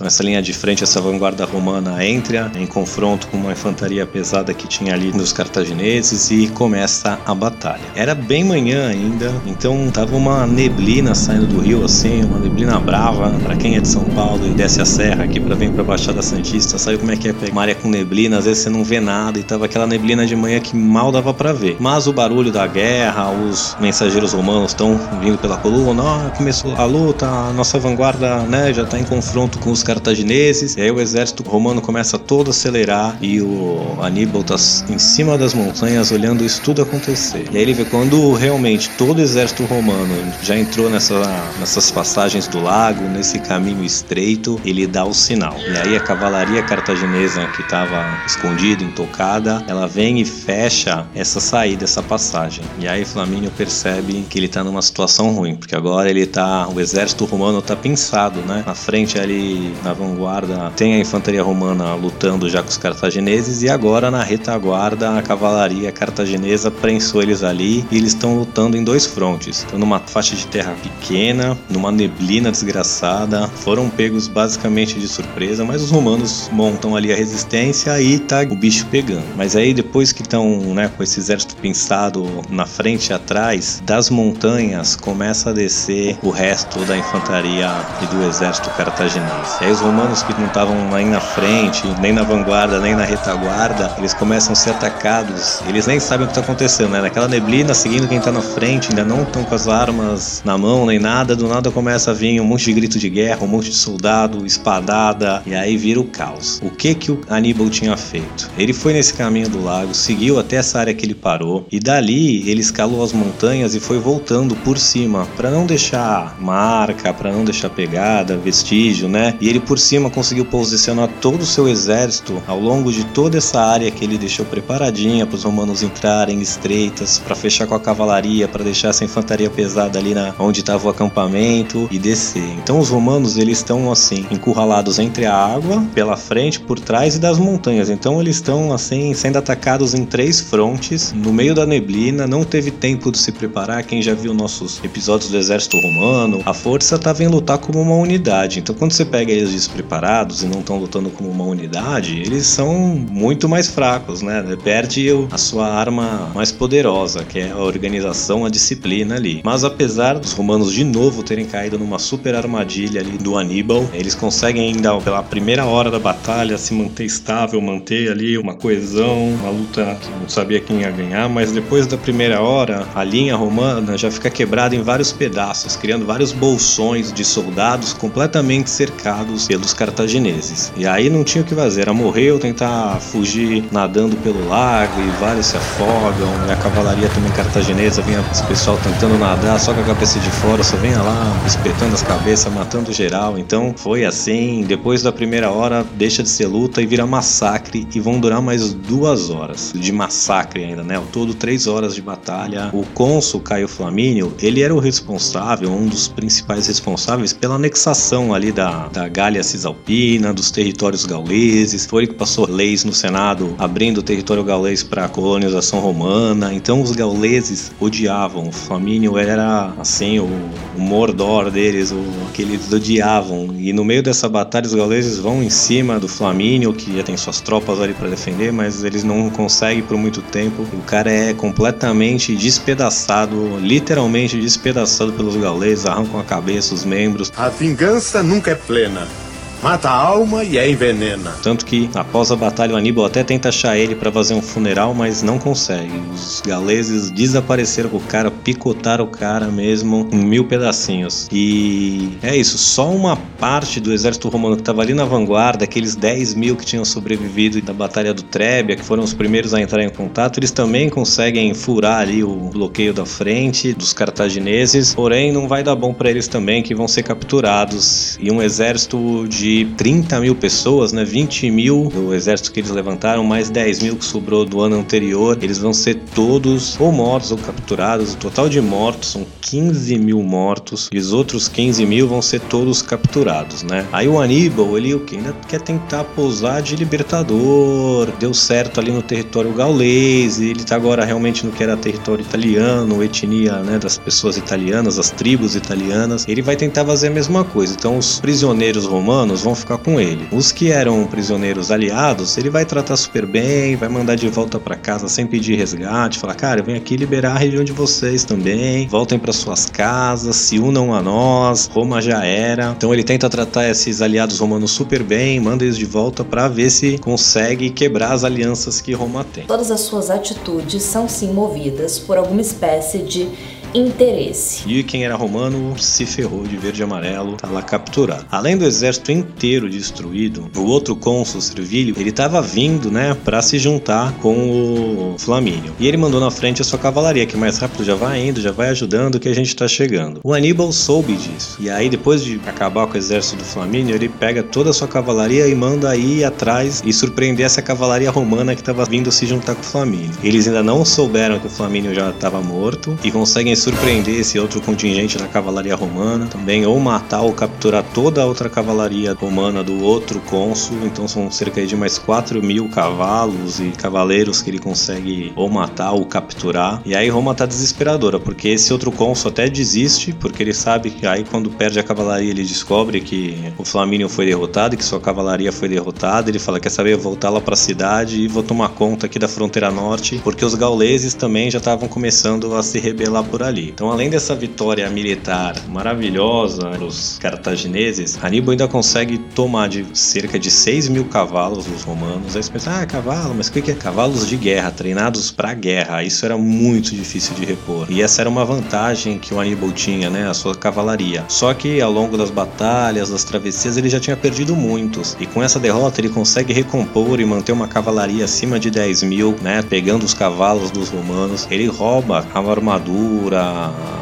Essa 0.00 0.22
linha 0.22 0.42
de 0.42 0.52
frente, 0.52 0.82
essa 0.82 1.00
vanguarda 1.00 1.44
romana 1.44 2.04
entra 2.04 2.50
em 2.56 2.66
confronto 2.66 3.26
com 3.28 3.36
uma 3.36 3.52
infantaria 3.52 4.04
pesada 4.04 4.52
que 4.52 4.66
tinha 4.66 4.94
ali 4.94 5.12
nos 5.12 5.32
cartagineses 5.32 6.30
e 6.30 6.48
começa 6.48 7.18
a 7.24 7.34
batalha. 7.34 7.82
Era 7.94 8.14
bem 8.14 8.44
manhã 8.44 8.88
ainda, 8.88 9.32
então 9.46 9.90
tava 9.90 10.16
uma 10.16 10.46
neblina 10.46 11.14
saindo 11.14 11.46
do 11.46 11.60
rio 11.60 11.84
assim, 11.84 12.22
uma 12.24 12.38
neblina 12.38 12.78
brava. 12.78 13.30
Para 13.42 13.56
quem 13.56 13.76
é 13.76 13.80
de 13.80 13.88
São 13.88 14.04
Paulo 14.04 14.46
e 14.46 14.50
desce 14.50 14.80
a 14.80 14.84
serra 14.84 15.24
aqui 15.24 15.40
para 15.40 15.54
vir 15.54 15.70
para 15.70 15.84
Baixada 15.84 16.22
Santista, 16.22 16.78
sabe 16.78 16.98
como 16.98 17.10
é 17.12 17.16
que 17.16 17.28
é 17.28 17.32
pegar 17.32 17.52
uma 17.52 17.62
área 17.62 17.74
com 17.74 17.88
neblina, 17.88 18.38
às 18.38 18.44
vezes 18.44 18.62
você 18.62 18.70
não 18.70 18.84
vê 18.84 19.00
nada 19.00 19.38
e 19.38 19.42
tava 19.42 19.66
aquela 19.66 19.86
neblina 19.86 20.26
de 20.26 20.34
manhã 20.36 20.60
que 20.60 20.76
mal 20.76 21.12
dava 21.12 21.32
para 21.32 21.52
ver. 21.52 21.76
Mas 21.78 22.06
o 22.06 22.12
barulho 22.12 22.52
da 22.52 22.66
guerra, 22.66 23.30
os 23.30 23.76
mensageiros 23.80 24.32
romanos 24.32 24.72
estão 24.72 24.98
vindo 25.20 25.38
pela 25.38 25.56
coluna, 25.56 26.30
começou 26.36 26.74
a 26.76 26.84
luta, 26.84 27.26
a 27.26 27.52
nossa 27.52 27.78
vanguarda, 27.78 28.38
né, 28.40 28.72
já 28.72 28.84
tá 28.84 28.98
em 28.98 29.04
confronto 29.04 29.58
com 29.58 29.71
os 29.72 29.82
cartagineses. 29.82 30.76
E 30.76 30.80
aí 30.80 30.90
o 30.90 31.00
exército 31.00 31.42
romano 31.42 31.80
começa 31.80 32.18
todo 32.18 32.48
a 32.48 32.50
acelerar 32.50 33.16
e 33.20 33.40
o 33.40 33.98
Aníbal 34.00 34.44
tá 34.44 34.56
em 34.88 34.98
cima 34.98 35.36
das 35.36 35.54
montanhas 35.54 36.10
olhando 36.10 36.44
isso 36.44 36.60
tudo 36.62 36.82
acontecer. 36.82 37.46
E 37.50 37.56
aí 37.56 37.62
ele 37.62 37.74
vê 37.74 37.84
quando 37.84 38.32
realmente 38.34 38.90
todo 38.90 39.18
o 39.18 39.22
exército 39.22 39.64
romano 39.64 40.14
já 40.42 40.56
entrou 40.56 40.90
nessa, 40.90 41.20
nessas 41.58 41.90
passagens 41.90 42.46
do 42.46 42.60
lago, 42.60 43.02
nesse 43.04 43.38
caminho 43.38 43.84
estreito, 43.84 44.60
ele 44.64 44.86
dá 44.86 45.04
o 45.04 45.14
sinal. 45.14 45.56
E 45.58 45.78
aí 45.78 45.96
a 45.96 46.00
cavalaria 46.00 46.62
cartaginesa 46.62 47.46
que 47.48 47.62
estava 47.62 48.22
escondida, 48.26 48.84
intocada, 48.84 49.64
ela 49.66 49.86
vem 49.86 50.20
e 50.20 50.24
fecha 50.24 51.06
essa 51.14 51.40
saída, 51.40 51.84
essa 51.84 52.02
passagem. 52.02 52.64
E 52.78 52.86
aí 52.88 53.04
Flamínio 53.04 53.50
percebe 53.50 54.24
que 54.28 54.38
ele 54.38 54.48
tá 54.48 54.62
numa 54.64 54.82
situação 54.82 55.32
ruim, 55.32 55.56
porque 55.56 55.74
agora 55.74 56.08
ele 56.10 56.26
tá, 56.26 56.68
o 56.68 56.80
exército 56.80 57.24
romano 57.24 57.62
tá 57.62 57.76
pinçado, 57.76 58.40
né? 58.40 58.62
Na 58.66 58.74
frente 58.74 59.18
ali, 59.18 59.61
na 59.82 59.92
vanguarda, 59.92 60.70
tem 60.76 60.94
a 60.94 60.98
infantaria 60.98 61.42
romana 61.42 61.94
lutando 61.94 62.48
já 62.48 62.62
com 62.62 62.68
os 62.68 62.76
cartagineses 62.76 63.62
e 63.62 63.68
agora 63.68 64.10
na 64.10 64.22
retaguarda 64.22 65.18
a 65.18 65.22
cavalaria 65.22 65.90
cartaginesa 65.92 66.70
prensou 66.70 67.22
eles 67.22 67.42
ali 67.42 67.84
e 67.90 67.96
eles 67.96 68.12
estão 68.12 68.38
lutando 68.38 68.76
em 68.76 68.84
dois 68.84 69.06
frontes. 69.06 69.58
Estão 69.58 69.78
numa 69.78 70.00
faixa 70.00 70.34
de 70.34 70.46
terra 70.46 70.74
pequena, 70.82 71.56
numa 71.70 71.92
neblina 71.92 72.50
desgraçada, 72.50 73.48
foram 73.48 73.88
pegos 73.88 74.28
basicamente 74.28 74.98
de 74.98 75.08
surpresa, 75.08 75.64
mas 75.64 75.82
os 75.82 75.90
romanos 75.90 76.48
montam 76.52 76.96
ali 76.96 77.12
a 77.12 77.16
resistência 77.16 78.00
e 78.00 78.18
tá 78.18 78.42
o 78.42 78.56
bicho 78.56 78.86
pegando. 78.86 79.24
Mas 79.36 79.56
aí 79.56 79.72
depois 79.74 80.12
que 80.12 80.22
estão, 80.22 80.58
né, 80.74 80.90
com 80.96 81.02
esse 81.02 81.20
exército 81.20 81.56
pinçado 81.56 82.26
na 82.48 82.66
frente 82.66 83.08
e 83.08 83.12
atrás, 83.12 83.82
das 83.84 84.10
montanhas 84.10 84.96
começa 84.96 85.50
a 85.50 85.52
descer 85.52 86.16
o 86.22 86.30
resto 86.30 86.84
da 86.84 86.96
infantaria 86.96 87.70
e 88.02 88.06
do 88.06 88.22
exército 88.24 88.70
cartaginês. 88.70 89.51
E 89.60 89.64
aí 89.64 89.70
os 89.70 89.80
romanos 89.80 90.22
que 90.22 90.32
não 90.38 90.46
estavam 90.46 90.74
nem 90.90 91.06
na 91.06 91.20
frente, 91.20 91.82
nem 92.00 92.12
na 92.12 92.22
vanguarda, 92.22 92.80
nem 92.80 92.94
na 92.94 93.04
retaguarda, 93.04 93.94
eles 93.98 94.14
começam 94.14 94.52
a 94.52 94.56
ser 94.56 94.70
atacados. 94.70 95.60
Eles 95.68 95.86
nem 95.86 96.00
sabem 96.00 96.24
o 96.24 96.28
que 96.28 96.38
está 96.38 96.42
acontecendo, 96.42 96.90
né? 96.90 97.00
Naquela 97.00 97.28
neblina, 97.28 97.74
seguindo 97.74 98.08
quem 98.08 98.18
está 98.18 98.32
na 98.32 98.40
frente, 98.40 98.88
ainda 98.90 99.04
não 99.04 99.22
estão 99.22 99.44
com 99.44 99.54
as 99.54 99.68
armas 99.68 100.42
na 100.44 100.56
mão 100.58 100.86
nem 100.86 100.98
nada. 100.98 101.36
Do 101.36 101.48
nada 101.48 101.70
começa 101.70 102.10
a 102.10 102.14
vir 102.14 102.40
um 102.40 102.44
monte 102.44 102.64
de 102.64 102.72
grito 102.72 102.98
de 102.98 103.08
guerra, 103.08 103.42
um 103.42 103.48
monte 103.48 103.70
de 103.70 103.76
soldado, 103.76 104.44
espadada, 104.46 105.42
e 105.46 105.54
aí 105.54 105.76
vira 105.76 106.00
o 106.00 106.04
caos. 106.04 106.60
O 106.62 106.70
que 106.70 106.94
que 106.94 107.10
o 107.10 107.20
Aníbal 107.28 107.68
tinha 107.70 107.96
feito? 107.96 108.50
Ele 108.56 108.72
foi 108.72 108.92
nesse 108.92 109.14
caminho 109.14 109.48
do 109.48 109.62
lago, 109.62 109.94
seguiu 109.94 110.38
até 110.38 110.56
essa 110.56 110.78
área 110.78 110.94
que 110.94 111.04
ele 111.04 111.14
parou, 111.14 111.66
e 111.70 111.78
dali 111.78 112.48
ele 112.48 112.60
escalou 112.60 113.02
as 113.02 113.12
montanhas 113.12 113.74
e 113.74 113.80
foi 113.80 113.98
voltando 113.98 114.54
por 114.56 114.78
cima, 114.78 115.26
para 115.36 115.50
não 115.50 115.66
deixar 115.66 116.36
marca, 116.40 117.12
para 117.12 117.32
não 117.32 117.44
deixar 117.44 117.70
pegada, 117.70 118.36
vestígio, 118.36 119.08
né? 119.08 119.31
E 119.40 119.48
ele 119.48 119.60
por 119.60 119.78
cima 119.78 120.10
conseguiu 120.10 120.44
posicionar 120.44 121.08
todo 121.20 121.42
o 121.42 121.46
seu 121.46 121.68
exército 121.68 122.42
ao 122.46 122.58
longo 122.58 122.92
de 122.92 123.04
toda 123.04 123.38
essa 123.38 123.60
área 123.60 123.90
que 123.90 124.04
ele 124.04 124.18
deixou 124.18 124.44
preparadinha 124.46 125.26
para 125.26 125.36
os 125.36 125.44
romanos 125.44 125.82
entrarem 125.82 126.40
estreitas, 126.40 127.18
para 127.18 127.34
fechar 127.34 127.66
com 127.66 127.74
a 127.74 127.80
cavalaria, 127.80 128.48
para 128.48 128.64
deixar 128.64 128.88
essa 128.88 129.04
infantaria 129.04 129.48
pesada 129.48 129.98
ali 129.98 130.14
na 130.14 130.34
onde 130.38 130.60
estava 130.60 130.86
o 130.86 130.90
acampamento 130.90 131.88
e 131.90 131.98
descer. 131.98 132.42
Então 132.62 132.78
os 132.78 132.88
romanos 132.88 133.36
eles 133.36 133.58
estão 133.58 133.90
assim 133.90 134.26
encurralados 134.30 134.98
entre 134.98 135.26
a 135.26 135.34
água, 135.34 135.84
pela 135.94 136.16
frente, 136.16 136.60
por 136.60 136.78
trás 136.78 137.16
e 137.16 137.18
das 137.18 137.38
montanhas. 137.38 137.90
Então 137.90 138.20
eles 138.20 138.36
estão 138.36 138.72
assim 138.72 139.14
sendo 139.14 139.38
atacados 139.38 139.94
em 139.94 140.04
três 140.04 140.40
frontes, 140.40 141.12
no 141.12 141.32
meio 141.32 141.54
da 141.54 141.64
neblina, 141.64 142.26
não 142.26 142.44
teve 142.44 142.70
tempo 142.70 143.12
de 143.12 143.18
se 143.18 143.32
preparar. 143.32 143.84
Quem 143.84 144.02
já 144.02 144.14
viu 144.14 144.34
nossos 144.34 144.82
episódios 144.82 145.30
do 145.30 145.36
exército 145.36 145.78
romano, 145.78 146.40
a 146.44 146.54
força 146.54 146.96
estava 146.96 147.22
em 147.22 147.28
lutar 147.28 147.58
como 147.58 147.80
uma 147.80 147.94
unidade. 147.94 148.58
Então 148.58 148.74
quando 148.74 148.92
você 148.92 149.04
pega 149.04 149.21
eles 149.30 149.52
despreparados 149.52 150.42
e 150.42 150.46
não 150.46 150.60
estão 150.60 150.78
lutando 150.78 151.10
como 151.10 151.30
uma 151.30 151.44
unidade, 151.44 152.20
eles 152.20 152.46
são 152.46 152.72
muito 153.10 153.48
mais 153.48 153.68
fracos, 153.68 154.22
né? 154.22 154.44
Perde 154.62 155.08
a 155.30 155.38
sua 155.38 155.68
arma 155.68 156.30
mais 156.34 156.50
poderosa, 156.50 157.24
que 157.24 157.38
é 157.38 157.50
a 157.50 157.58
organização, 157.58 158.44
a 158.44 158.50
disciplina 158.50 159.16
ali. 159.16 159.40
Mas 159.44 159.64
apesar 159.64 160.18
dos 160.18 160.32
romanos 160.32 160.72
de 160.72 160.84
novo 160.84 161.22
terem 161.22 161.46
caído 161.46 161.78
numa 161.78 161.98
super 161.98 162.34
armadilha 162.34 163.00
ali 163.00 163.18
do 163.18 163.36
Aníbal, 163.36 163.88
eles 163.92 164.14
conseguem 164.14 164.72
ainda 164.72 164.96
pela 165.00 165.22
primeira 165.22 165.64
hora 165.64 165.90
da 165.90 165.98
batalha 165.98 166.58
se 166.58 166.74
manter 166.74 167.04
estável, 167.04 167.60
manter 167.60 168.10
ali 168.10 168.38
uma 168.38 168.54
coesão, 168.54 169.28
uma 169.34 169.50
luta 169.50 169.96
que 170.00 170.10
não 170.20 170.28
sabia 170.28 170.60
quem 170.60 170.80
ia 170.80 170.90
ganhar, 170.90 171.28
mas 171.28 171.52
depois 171.52 171.86
da 171.86 171.96
primeira 171.96 172.40
hora, 172.40 172.86
a 172.94 173.04
linha 173.04 173.36
romana 173.36 173.96
já 173.96 174.10
fica 174.10 174.30
quebrada 174.30 174.74
em 174.74 174.82
vários 174.82 175.12
pedaços, 175.12 175.76
criando 175.76 176.06
vários 176.06 176.32
bolsões 176.32 177.12
de 177.12 177.24
soldados 177.24 177.92
completamente 177.92 178.70
cercados 178.70 179.11
pelos 179.46 179.74
cartagineses. 179.74 180.72
E 180.76 180.86
aí 180.86 181.10
não 181.10 181.24
tinha 181.24 181.42
o 181.42 181.46
que 181.46 181.54
fazer, 181.54 181.82
era 181.82 181.92
morrer 181.92 182.32
ou 182.32 182.38
tentar 182.38 183.00
fugir 183.00 183.64
nadando 183.70 184.16
pelo 184.16 184.48
lago 184.48 185.00
e 185.00 185.20
vários 185.20 185.46
se 185.46 185.56
afogam, 185.56 186.28
e 186.48 186.52
a 186.52 186.56
cavalaria 186.56 187.08
também 187.08 187.30
cartaginesa 187.32 188.02
vinha 188.02 188.24
esse 188.32 188.44
pessoal 188.44 188.78
tentando 188.82 189.18
nadar 189.18 189.58
só 189.58 189.74
com 189.74 189.80
a 189.80 189.84
cabeça 189.84 190.18
de 190.18 190.30
fora, 190.30 190.62
só 190.62 190.76
vinha 190.76 191.00
lá 191.02 191.42
espetando 191.46 191.94
as 191.94 192.02
cabeças, 192.02 192.52
matando 192.52 192.92
geral. 192.92 193.38
Então 193.38 193.74
foi 193.76 194.04
assim, 194.04 194.64
depois 194.66 195.02
da 195.02 195.12
primeira 195.12 195.50
hora 195.50 195.84
deixa 195.96 196.22
de 196.22 196.28
ser 196.28 196.46
luta 196.46 196.80
e 196.80 196.86
vira 196.86 197.06
massacre 197.06 197.86
e 197.94 198.00
vão 198.00 198.20
durar 198.20 198.40
mais 198.40 198.72
duas 198.72 199.30
horas 199.30 199.72
de 199.74 199.92
massacre 199.92 200.64
ainda, 200.64 200.82
né? 200.82 200.96
Ao 200.96 201.04
todo 201.04 201.34
três 201.34 201.66
horas 201.66 201.94
de 201.94 202.02
batalha. 202.02 202.70
O 202.72 202.84
cônsul 202.94 203.40
Caio 203.40 203.68
Flamínio, 203.68 204.34
ele 204.40 204.62
era 204.62 204.74
o 204.74 204.78
responsável, 204.78 205.70
um 205.70 205.86
dos 205.86 206.08
principais 206.08 206.66
responsáveis 206.66 207.32
pela 207.32 207.56
anexação 207.56 208.34
ali 208.34 208.52
da, 208.52 208.88
da 208.88 209.01
Gália 209.08 209.42
Cisalpina, 209.42 210.32
dos 210.32 210.50
territórios 210.50 211.04
gauleses. 211.06 211.86
Foi 211.86 212.02
ele 212.02 212.12
que 212.12 212.18
passou 212.18 212.48
leis 212.48 212.84
no 212.84 212.92
Senado 212.92 213.54
abrindo 213.58 213.98
o 213.98 214.02
território 214.02 214.44
gaulês 214.44 214.82
para 214.82 215.04
a 215.04 215.08
colonização 215.08 215.80
romana. 215.80 216.52
Então 216.52 216.80
os 216.82 216.92
gauleses 216.92 217.72
odiavam. 217.80 218.48
O 218.48 218.52
Flamínio 218.52 219.18
era 219.18 219.72
assim 219.78 220.18
o, 220.18 220.28
o 220.76 220.80
mordor 220.80 221.50
deles, 221.50 221.90
o 221.92 222.04
que 222.32 222.42
eles 222.42 222.72
odiavam. 222.72 223.54
E 223.58 223.72
no 223.72 223.84
meio 223.84 224.02
dessa 224.02 224.28
batalha 224.28 224.66
os 224.66 224.74
gauleses 224.74 225.18
vão 225.18 225.42
em 225.42 225.50
cima 225.50 225.98
do 225.98 226.08
Flamínio, 226.08 226.72
que 226.72 226.96
já 226.96 227.02
tem 227.02 227.16
suas 227.16 227.40
tropas 227.40 227.80
ali 227.80 227.94
para 227.94 228.08
defender, 228.08 228.52
mas 228.52 228.84
eles 228.84 229.04
não 229.04 229.30
conseguem 229.30 229.82
por 229.82 229.96
muito 229.96 230.20
tempo. 230.22 230.62
O 230.72 230.82
cara 230.82 231.10
é 231.10 231.34
completamente 231.34 232.34
despedaçado, 232.36 233.58
literalmente 233.58 234.38
despedaçado 234.38 235.12
pelos 235.12 235.36
gauleses, 235.36 235.86
arrancam 235.86 236.20
a 236.20 236.24
cabeça, 236.24 236.74
os 236.74 236.84
membros. 236.84 237.32
A 237.36 237.48
vingança 237.48 238.22
nunca 238.22 238.50
é 238.50 238.54
plena. 238.54 238.91
No. 238.92 239.31
Mata 239.62 239.88
a 239.88 239.92
alma 239.92 240.42
e 240.42 240.58
a 240.58 240.68
envenena. 240.68 241.36
Tanto 241.40 241.64
que, 241.64 241.88
após 241.94 242.32
a 242.32 242.36
batalha, 242.36 242.74
o 242.74 242.76
Aníbal 242.76 243.04
até 243.04 243.22
tenta 243.22 243.48
achar 243.48 243.78
ele 243.78 243.94
para 243.94 244.10
fazer 244.10 244.34
um 244.34 244.42
funeral, 244.42 244.92
mas 244.92 245.22
não 245.22 245.38
consegue. 245.38 245.92
Os 246.12 246.42
galeses 246.44 247.12
desapareceram 247.12 247.88
com 247.88 247.98
o 247.98 248.00
cara, 248.00 248.28
picotaram 248.28 249.04
o 249.04 249.08
cara 249.08 249.46
mesmo 249.46 250.08
em 250.10 250.16
mil 250.16 250.48
pedacinhos. 250.48 251.28
E 251.30 252.18
é 252.24 252.36
isso, 252.36 252.58
só 252.58 252.90
uma 252.90 253.16
parte 253.38 253.78
do 253.78 253.92
exército 253.92 254.28
romano 254.28 254.56
que 254.56 254.62
estava 254.62 254.82
ali 254.82 254.94
na 254.94 255.04
vanguarda, 255.04 255.62
aqueles 255.62 255.94
10 255.94 256.34
mil 256.34 256.56
que 256.56 256.66
tinham 256.66 256.84
sobrevivido 256.84 257.62
da 257.62 257.72
Batalha 257.72 258.12
do 258.12 258.24
Trebia, 258.24 258.74
que 258.74 258.82
foram 258.82 259.04
os 259.04 259.14
primeiros 259.14 259.54
a 259.54 259.60
entrar 259.60 259.84
em 259.84 259.90
contato, 259.90 260.40
eles 260.40 260.50
também 260.50 260.90
conseguem 260.90 261.54
furar 261.54 262.00
ali 262.00 262.24
o 262.24 262.50
bloqueio 262.52 262.92
da 262.92 263.06
frente 263.06 263.72
dos 263.72 263.92
cartagineses, 263.92 264.92
porém 264.92 265.30
não 265.30 265.46
vai 265.46 265.62
dar 265.62 265.76
bom 265.76 265.94
para 265.94 266.10
eles 266.10 266.26
também, 266.26 266.64
que 266.64 266.74
vão 266.74 266.88
ser 266.88 267.04
capturados. 267.04 268.18
E 268.20 268.28
um 268.28 268.42
exército 268.42 269.24
de 269.28 269.51
30 269.76 270.20
mil 270.20 270.34
pessoas, 270.34 270.92
né, 270.92 271.04
20 271.04 271.50
mil 271.50 271.88
do 271.88 272.14
exército 272.14 272.52
que 272.52 272.60
eles 272.60 272.70
levantaram, 272.70 273.24
mais 273.24 273.50
10 273.50 273.82
mil 273.82 273.96
que 273.96 274.04
sobrou 274.04 274.44
do 274.44 274.60
ano 274.60 274.76
anterior, 274.76 275.38
eles 275.40 275.58
vão 275.58 275.72
ser 275.72 275.96
todos 276.14 276.78
ou 276.80 276.92
mortos 276.92 277.32
ou 277.32 277.38
capturados. 277.38 278.14
O 278.14 278.16
total 278.16 278.48
de 278.48 278.60
mortos 278.60 279.10
são 279.10 279.26
15 279.40 279.98
mil 279.98 280.22
mortos 280.22 280.88
e 280.92 280.98
os 280.98 281.12
outros 281.12 281.48
15 281.48 281.84
mil 281.86 282.08
vão 282.08 282.22
ser 282.22 282.40
todos 282.40 282.82
capturados, 282.82 283.62
né? 283.62 283.86
Aí 283.92 284.08
o 284.08 284.20
Aníbal, 284.20 284.76
ele 284.76 284.94
o 284.94 285.00
que 285.00 285.16
ainda 285.16 285.34
quer 285.48 285.60
tentar 285.60 286.04
pousar 286.04 286.62
de 286.62 286.76
libertador, 286.76 288.10
deu 288.18 288.32
certo 288.32 288.80
ali 288.80 288.90
no 288.90 289.02
território 289.02 289.52
gaulês, 289.52 290.40
ele 290.40 290.64
tá 290.64 290.76
agora 290.76 291.04
realmente 291.04 291.44
no 291.44 291.52
que 291.52 291.62
era 291.62 291.76
território 291.76 292.22
italiano, 292.22 293.02
etnia, 293.02 293.58
né, 293.58 293.78
das 293.78 293.98
pessoas 293.98 294.36
italianas, 294.36 294.98
as 294.98 295.10
tribos 295.10 295.54
italianas. 295.54 296.26
Ele 296.28 296.42
vai 296.42 296.56
tentar 296.56 296.84
fazer 296.84 297.08
a 297.08 297.10
mesma 297.10 297.44
coisa. 297.44 297.74
Então 297.78 297.98
os 297.98 298.20
prisioneiros 298.20 298.84
romanos 298.84 299.41
vão 299.42 299.54
ficar 299.54 299.78
com 299.78 300.00
ele. 300.00 300.26
Os 300.32 300.52
que 300.52 300.70
eram 300.70 301.04
prisioneiros 301.06 301.70
aliados, 301.70 302.36
ele 302.38 302.50
vai 302.50 302.64
tratar 302.64 302.96
super 302.96 303.26
bem, 303.26 303.76
vai 303.76 303.88
mandar 303.88 304.14
de 304.14 304.28
volta 304.28 304.58
para 304.58 304.76
casa 304.76 305.08
sem 305.08 305.26
pedir 305.26 305.56
resgate, 305.56 306.18
falar: 306.18 306.34
"Cara, 306.34 306.60
eu 306.60 306.64
venho 306.64 306.78
aqui 306.78 306.96
liberar 306.96 307.32
a 307.32 307.38
região 307.38 307.64
de 307.64 307.72
vocês 307.72 308.24
também. 308.24 308.86
Voltem 308.88 309.18
para 309.18 309.32
suas 309.32 309.66
casas, 309.66 310.36
se 310.36 310.58
unam 310.58 310.94
a 310.94 311.02
nós. 311.02 311.66
Roma 311.72 312.00
já 312.00 312.24
era". 312.24 312.74
Então 312.76 312.92
ele 312.92 313.04
tenta 313.04 313.28
tratar 313.28 313.68
esses 313.68 314.00
aliados 314.00 314.38
romanos 314.38 314.70
super 314.70 315.02
bem, 315.02 315.40
manda 315.40 315.64
eles 315.64 315.76
de 315.76 315.86
volta 315.86 316.24
para 316.24 316.48
ver 316.48 316.70
se 316.70 316.98
consegue 316.98 317.70
quebrar 317.70 318.12
as 318.12 318.24
alianças 318.24 318.80
que 318.80 318.92
Roma 318.92 319.24
tem. 319.24 319.44
Todas 319.46 319.70
as 319.70 319.80
suas 319.80 320.10
atitudes 320.10 320.82
são 320.82 321.08
sim 321.08 321.32
movidas 321.32 321.98
por 321.98 322.16
alguma 322.16 322.40
espécie 322.40 322.98
de 322.98 323.28
interesse. 323.74 324.62
E 324.66 324.82
quem 324.82 325.04
era 325.04 325.14
romano 325.14 325.78
se 325.78 326.06
ferrou 326.06 326.44
de 326.44 326.56
verde 326.56 326.82
e 326.82 326.84
amarelo, 326.84 327.36
tá 327.36 327.48
lá 327.48 327.62
capturado. 327.62 328.26
Além 328.30 328.56
do 328.56 328.64
exército 328.64 329.12
inteiro 329.12 329.68
destruído, 329.68 330.50
o 330.56 330.62
outro 330.62 330.94
cônsul 330.96 331.40
Servilho, 331.40 331.94
ele 331.98 332.12
tava 332.12 332.40
vindo, 332.40 332.90
né, 332.90 333.16
para 333.24 333.40
se 333.42 333.58
juntar 333.58 334.12
com 334.18 335.14
o 335.14 335.18
Flamínio. 335.18 335.72
E 335.78 335.86
ele 335.88 335.96
mandou 335.96 336.20
na 336.20 336.30
frente 336.30 336.62
a 336.62 336.64
sua 336.64 336.78
cavalaria, 336.78 337.26
que 337.26 337.36
mais 337.36 337.58
rápido 337.58 337.84
já 337.84 337.94
vai 337.94 338.26
indo, 338.26 338.40
já 338.40 338.52
vai 338.52 338.68
ajudando 338.68 339.18
que 339.18 339.28
a 339.28 339.34
gente 339.34 339.54
tá 339.54 339.66
chegando. 339.68 340.20
O 340.22 340.32
Aníbal 340.32 340.72
soube 340.72 341.14
disso. 341.14 341.56
E 341.60 341.70
aí 341.70 341.88
depois 341.88 342.22
de 342.24 342.40
acabar 342.46 342.86
com 342.86 342.94
o 342.94 342.96
exército 342.96 343.36
do 343.36 343.44
Flamínio, 343.44 343.94
ele 343.94 344.08
pega 344.08 344.42
toda 344.42 344.70
a 344.70 344.72
sua 344.72 344.88
cavalaria 344.88 345.46
e 345.46 345.54
manda 345.54 345.94
ir 345.96 346.24
atrás 346.24 346.82
e 346.84 346.92
surpreender 346.92 347.46
essa 347.46 347.62
cavalaria 347.62 348.10
romana 348.10 348.54
que 348.54 348.62
tava 348.62 348.84
vindo 348.84 349.10
se 349.10 349.26
juntar 349.26 349.54
com 349.54 349.62
o 349.62 349.64
Flamínio. 349.64 350.10
Eles 350.22 350.46
ainda 350.46 350.62
não 350.62 350.84
souberam 350.84 351.38
que 351.38 351.46
o 351.46 351.50
Flamínio 351.50 351.94
já 351.94 352.10
estava 352.10 352.40
morto 352.40 352.98
e 353.02 353.10
conseguem 353.10 353.54
surpreender 353.62 354.18
esse 354.18 354.40
outro 354.40 354.60
contingente 354.60 355.16
da 355.16 355.28
cavalaria 355.28 355.76
romana, 355.76 356.26
também 356.26 356.66
ou 356.66 356.80
matar 356.80 357.22
ou 357.22 357.32
capturar 357.32 357.84
toda 357.94 358.20
a 358.20 358.26
outra 358.26 358.50
cavalaria 358.50 359.14
romana 359.14 359.62
do 359.62 359.84
outro 359.84 360.18
cônsul, 360.22 360.78
então 360.84 361.06
são 361.06 361.30
cerca 361.30 361.64
de 361.64 361.76
mais 361.76 361.96
4 361.96 362.42
mil 362.42 362.68
cavalos 362.68 363.60
e 363.60 363.70
cavaleiros 363.70 364.42
que 364.42 364.50
ele 364.50 364.58
consegue 364.58 365.32
ou 365.36 365.48
matar 365.48 365.92
ou 365.92 366.04
capturar. 366.04 366.82
E 366.84 366.92
aí 366.96 367.08
Roma 367.08 367.36
tá 367.36 367.46
desesperadora, 367.46 368.18
porque 368.18 368.48
esse 368.48 368.72
outro 368.72 368.90
cônsul 368.90 369.30
até 369.30 369.48
desiste, 369.48 370.12
porque 370.12 370.42
ele 370.42 370.52
sabe 370.52 370.90
que 370.90 371.06
aí 371.06 371.22
quando 371.22 371.48
perde 371.48 371.78
a 371.78 371.84
cavalaria 371.84 372.30
ele 372.30 372.42
descobre 372.42 373.00
que 373.00 373.52
o 373.56 373.64
Flamínio 373.64 374.08
foi 374.08 374.26
derrotado, 374.26 374.76
que 374.76 374.84
sua 374.84 374.98
cavalaria 374.98 375.52
foi 375.52 375.68
derrotada, 375.68 376.28
ele 376.28 376.40
fala, 376.40 376.58
quer 376.58 376.70
saber, 376.70 376.94
eu 376.94 376.98
vou 376.98 377.12
voltar 377.12 377.30
lá 377.30 377.40
para 377.40 377.54
a 377.54 377.56
cidade 377.56 378.22
e 378.22 378.26
vou 378.26 378.42
tomar 378.42 378.70
conta 378.70 379.06
aqui 379.06 379.20
da 379.20 379.28
fronteira 379.28 379.70
norte, 379.70 380.20
porque 380.24 380.44
os 380.44 380.56
gauleses 380.56 381.14
também 381.14 381.48
já 381.48 381.58
estavam 381.58 381.88
começando 381.88 382.56
a 382.56 382.62
se 382.64 382.80
rebelar 382.80 383.22
por 383.22 383.40
ali 383.40 383.51
ali. 383.52 383.68
Então, 383.68 383.90
além 383.90 384.10
dessa 384.10 384.34
vitória 384.34 384.88
militar 384.90 385.54
maravilhosa 385.68 386.70
dos 386.70 387.18
cartagineses, 387.20 388.18
Aníbal 388.22 388.52
ainda 388.52 388.66
consegue 388.66 389.18
tomar 389.18 389.68
de 389.68 389.86
cerca 389.92 390.38
de 390.38 390.50
6 390.50 390.88
mil 390.88 391.04
cavalos 391.04 391.66
dos 391.66 391.82
romanos. 391.82 392.34
Aí 392.34 392.42
você 392.42 392.50
pensa, 392.50 392.80
ah, 392.80 392.86
cavalo, 392.86 393.34
mas 393.34 393.48
o 393.48 393.52
que 393.52 393.70
é? 393.70 393.74
Cavalos 393.74 394.26
de 394.26 394.36
guerra, 394.36 394.70
treinados 394.70 395.30
para 395.30 395.54
guerra. 395.54 396.02
Isso 396.02 396.24
era 396.24 396.36
muito 396.36 396.94
difícil 396.94 397.34
de 397.34 397.44
repor. 397.44 397.86
E 397.90 398.02
essa 398.02 398.22
era 398.22 398.28
uma 398.28 398.44
vantagem 398.44 399.18
que 399.18 399.34
o 399.34 399.40
Aníbal 399.40 399.70
tinha, 399.72 400.08
né? 400.08 400.28
A 400.28 400.34
sua 400.34 400.54
cavalaria. 400.54 401.24
Só 401.28 401.52
que 401.52 401.80
ao 401.80 401.92
longo 401.92 402.16
das 402.16 402.30
batalhas, 402.30 403.10
das 403.10 403.24
travessias, 403.24 403.76
ele 403.76 403.88
já 403.88 404.00
tinha 404.00 404.16
perdido 404.16 404.56
muitos. 404.56 405.16
E 405.20 405.26
com 405.26 405.42
essa 405.42 405.60
derrota, 405.60 406.00
ele 406.00 406.08
consegue 406.08 406.52
recompor 406.52 407.20
e 407.20 407.24
manter 407.24 407.52
uma 407.52 407.68
cavalaria 407.68 408.24
acima 408.24 408.58
de 408.58 408.70
10 408.70 409.02
mil, 409.02 409.36
né? 409.42 409.62
Pegando 409.62 410.04
os 410.04 410.14
cavalos 410.14 410.70
dos 410.70 410.88
romanos. 410.88 411.46
Ele 411.50 411.66
rouba 411.66 412.26
a 412.32 412.52
armadura, 412.62 413.41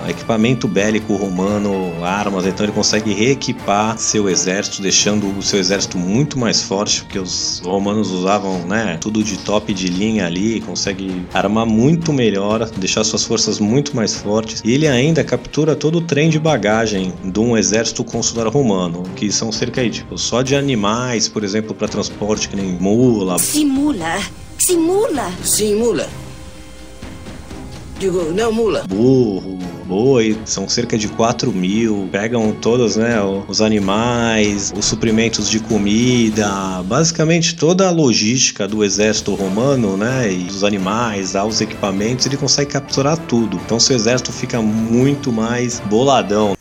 equipamento 0.08 0.66
bélico 0.66 1.14
romano, 1.14 2.04
armas, 2.04 2.46
então 2.46 2.64
ele 2.64 2.72
consegue 2.72 3.12
reequipar 3.12 3.98
seu 3.98 4.28
exército, 4.28 4.82
deixando 4.82 5.26
o 5.38 5.42
seu 5.42 5.58
exército 5.58 5.98
muito 5.98 6.38
mais 6.38 6.62
forte, 6.62 7.02
porque 7.02 7.18
os 7.18 7.60
romanos 7.64 8.10
usavam, 8.10 8.60
né, 8.66 8.98
tudo 9.00 9.22
de 9.22 9.38
top 9.38 9.72
de 9.72 9.88
linha 9.88 10.26
ali, 10.26 10.60
consegue 10.60 11.24
armar 11.32 11.66
muito 11.66 12.12
melhor, 12.12 12.68
deixar 12.70 13.04
suas 13.04 13.24
forças 13.24 13.58
muito 13.58 13.94
mais 13.94 14.16
fortes. 14.16 14.62
E 14.64 14.72
ele 14.72 14.86
ainda 14.86 15.22
captura 15.22 15.76
todo 15.76 15.98
o 15.98 16.00
trem 16.00 16.30
de 16.30 16.38
bagagem 16.38 17.12
de 17.24 17.40
um 17.40 17.56
exército 17.56 18.02
consular 18.04 18.48
romano, 18.48 19.02
que 19.14 19.30
são 19.30 19.52
cerca 19.52 19.82
de, 19.82 19.90
tipo, 19.90 20.18
só 20.18 20.42
de 20.42 20.56
animais, 20.56 21.28
por 21.28 21.44
exemplo, 21.44 21.74
para 21.74 21.88
transporte, 21.88 22.48
que 22.48 22.56
nem 22.56 22.72
mula. 22.72 23.38
Simula, 23.38 24.18
simula. 24.58 25.32
Simula. 25.42 26.29
Digo, 28.00 28.32
não, 28.32 28.50
mula. 28.50 28.86
Burro, 28.88 29.58
boi, 29.84 30.34
são 30.46 30.66
cerca 30.66 30.96
de 30.96 31.06
4 31.06 31.52
mil. 31.52 32.08
Pegam 32.10 32.50
todos, 32.50 32.96
né, 32.96 33.20
os 33.46 33.60
animais, 33.60 34.72
os 34.74 34.86
suprimentos 34.86 35.50
de 35.50 35.60
comida, 35.60 36.82
basicamente 36.86 37.54
toda 37.54 37.86
a 37.86 37.90
logística 37.90 38.66
do 38.66 38.82
exército 38.82 39.34
romano, 39.34 39.98
né, 39.98 40.32
e 40.32 40.44
dos 40.44 40.64
animais, 40.64 41.36
aos 41.36 41.60
equipamentos, 41.60 42.24
ele 42.24 42.38
consegue 42.38 42.70
capturar 42.70 43.18
tudo. 43.18 43.60
Então 43.66 43.78
seu 43.78 43.94
exército 43.94 44.32
fica 44.32 44.62
muito 44.62 45.30
mais 45.30 45.78
boladão. 45.80 46.54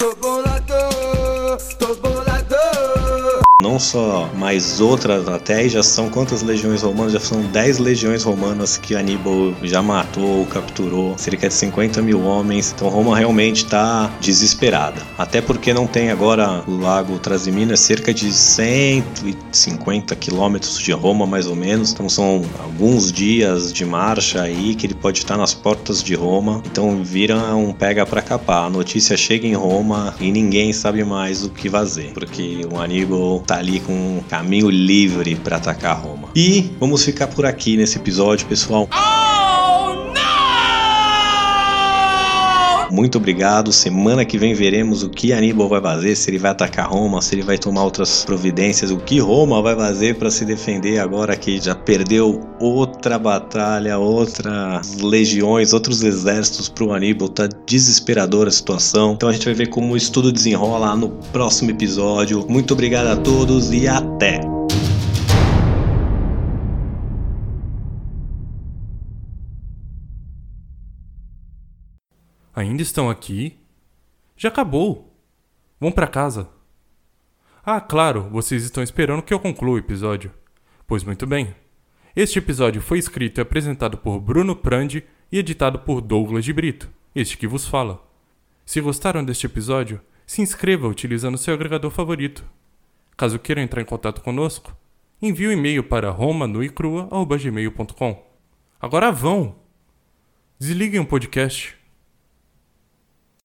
Não 3.80 3.86
só, 3.86 4.30
mas 4.36 4.82
outras 4.82 5.26
até 5.30 5.70
já 5.70 5.82
são 5.82 6.10
quantas 6.10 6.42
legiões 6.42 6.82
romanas? 6.82 7.13
Já 7.13 7.20
são 7.22 7.42
10 7.42 7.78
legiões 7.78 8.24
romanas 8.24 8.76
que 8.78 8.94
Aníbal 8.94 9.54
já 9.63 9.82
matou, 9.82 10.46
capturou, 10.48 11.18
cerca 11.18 11.48
de 11.48 11.54
50 11.54 12.02
mil 12.02 12.22
homens. 12.26 12.74
Então 12.76 12.89
Roma 12.89 13.18
realmente 13.18 13.63
está 13.63 14.12
desesperada. 14.20 15.02
Até 15.18 15.39
porque 15.39 15.74
não 15.74 15.88
tem 15.88 16.12
agora 16.12 16.62
o 16.68 16.76
lago 16.76 17.20
Trasimeno, 17.20 17.72
é 17.72 17.78
cerca 17.78 18.13
de 18.13 18.34
150 18.34 20.13
quilômetros 20.18 20.78
de 20.78 20.92
Roma, 20.92 21.26
mais 21.26 21.48
ou 21.48 21.56
menos. 21.56 21.94
Então 21.94 22.10
são 22.10 22.42
alguns 22.62 23.13
dias 23.13 23.72
de 23.72 23.86
marcha 23.86 24.42
aí 24.42 24.76
que 24.76 24.88
ele 24.88 24.94
pode 24.94 25.20
estar 25.20 25.38
nas 25.38 25.54
portas 25.54 26.04
de 26.04 26.15
Roma. 26.15 26.62
Então 26.70 27.02
vira 27.02 27.56
um 27.56 27.72
pega 27.72 28.06
para 28.06 28.22
capar. 28.22 28.65
A 28.65 28.70
notícia 28.70 29.15
chega 29.15 29.48
em 29.48 29.54
Roma 29.54 30.13
e 30.20 30.34
ninguém 30.34 30.74
sabe 30.74 31.02
mais 31.06 31.46
o 31.46 31.50
que 31.50 31.70
fazer, 31.70 32.12
porque 32.13 32.68
o 32.70 32.78
Aníbal 32.78 33.42
tá 33.48 33.58
ali 33.60 33.68
com 33.77 33.91
um 33.91 34.21
caminho 34.21 34.69
livre 34.69 35.36
para 35.36 35.58
atacar 35.58 36.01
Roma. 36.01 36.29
E 36.34 36.71
vamos 36.79 37.03
ficar 37.03 37.27
por 37.27 37.45
aqui 37.45 37.75
nesse 37.75 37.97
episódio, 37.97 38.47
pessoal. 38.47 38.88
Muito 42.91 43.17
obrigado. 43.17 43.71
Semana 43.71 44.25
que 44.25 44.38
vem 44.38 44.54
veremos 44.54 45.04
o 45.04 45.10
que 45.10 45.32
Aníbal 45.32 45.69
vai 45.69 45.82
fazer, 45.82 46.15
se 46.15 46.30
ele 46.30 46.39
vai 46.39 46.52
atacar 46.52 46.89
Roma, 46.89 47.21
se 47.21 47.36
ele 47.36 47.43
vai 47.43 47.58
tomar 47.58 47.84
outras 47.84 48.25
providências, 48.25 48.91
o 48.91 48.97
que 48.97 49.19
Roma 49.19 49.62
vai 49.62 49.75
fazer 49.75 50.15
para 50.15 50.32
se 50.32 50.45
defender 50.45 50.99
agora 50.99 51.36
que 51.36 51.60
já 51.60 51.75
perdeu 51.75 52.41
outra 52.60 53.19
batalha, 53.19 53.97
outras 53.97 54.97
legiões, 54.97 55.73
outros 55.73 56.04
exércitos 56.04 56.69
para 56.69 56.84
o 56.84 56.93
Aníbal. 56.93 57.30
Tá 57.30 57.47
desesperadora 57.65 58.49
a 58.49 58.52
situação. 58.52 59.13
Então 59.13 59.30
a 59.30 59.34
gente 59.34 59.45
vai 59.45 59.54
ver 59.54 59.67
como 59.67 59.95
isso 59.95 60.12
tudo 60.12 60.32
desenrola 60.32 60.95
no 60.95 61.10
próximo 61.32 61.71
episódio. 61.71 62.45
Muito 62.49 62.73
obrigado 62.73 63.08
a 63.08 63.17
todos 63.17 63.71
e 63.71 63.88
até! 63.88 64.59
Ainda 72.60 72.82
estão 72.82 73.10
aqui? 73.10 73.58
Já 74.36 74.50
acabou. 74.50 75.15
Vão 75.80 75.93
para 75.93 76.06
casa. 76.06 76.50
Ah, 77.63 77.80
claro, 77.80 78.28
vocês 78.30 78.65
estão 78.65 78.84
esperando 78.84 79.22
que 79.22 79.34
eu 79.34 79.39
conclua 79.39 79.76
o 79.76 79.78
episódio. 79.78 80.34
Pois 80.86 81.06
muito 81.06 81.26
bem. 81.26 81.56
Este 82.13 82.38
episódio 82.38 82.82
foi 82.82 83.00
escrito 83.00 83.38
e 83.38 83.41
apresentado 83.41 83.98
por 83.98 84.20
Bruno 84.20 84.57
Prandi 84.57 85.05
e 85.32 85.39
editado 85.39 85.80
por 85.80 86.01
Douglas 86.01 86.43
de 86.43 86.51
Brito, 86.51 86.89
este 87.16 87.38
que 87.38 87.47
vos 87.47 87.66
fala. 87.66 88.05
Se 88.66 88.82
gostaram 88.82 89.24
deste 89.24 89.45
episódio, 89.45 90.01
se 90.28 90.41
inscreva 90.41 90.86
utilizando 90.86 91.38
seu 91.38 91.53
agregador 91.53 91.91
favorito. 91.91 92.43
Caso 93.16 93.39
queiram 93.39 93.62
entrar 93.62 93.82
em 93.82 93.86
contato 93.86 94.20
conosco, 94.20 94.76
envie 95.22 95.47
um 95.47 95.53
e-mail 95.53 95.82
para 95.82 96.10
romanuicrua.gmail.com. 96.10 98.28
Agora 98.82 99.14
vão! 99.14 99.55
Desliguem 100.60 100.99
o 100.99 101.05
podcast 101.05 101.78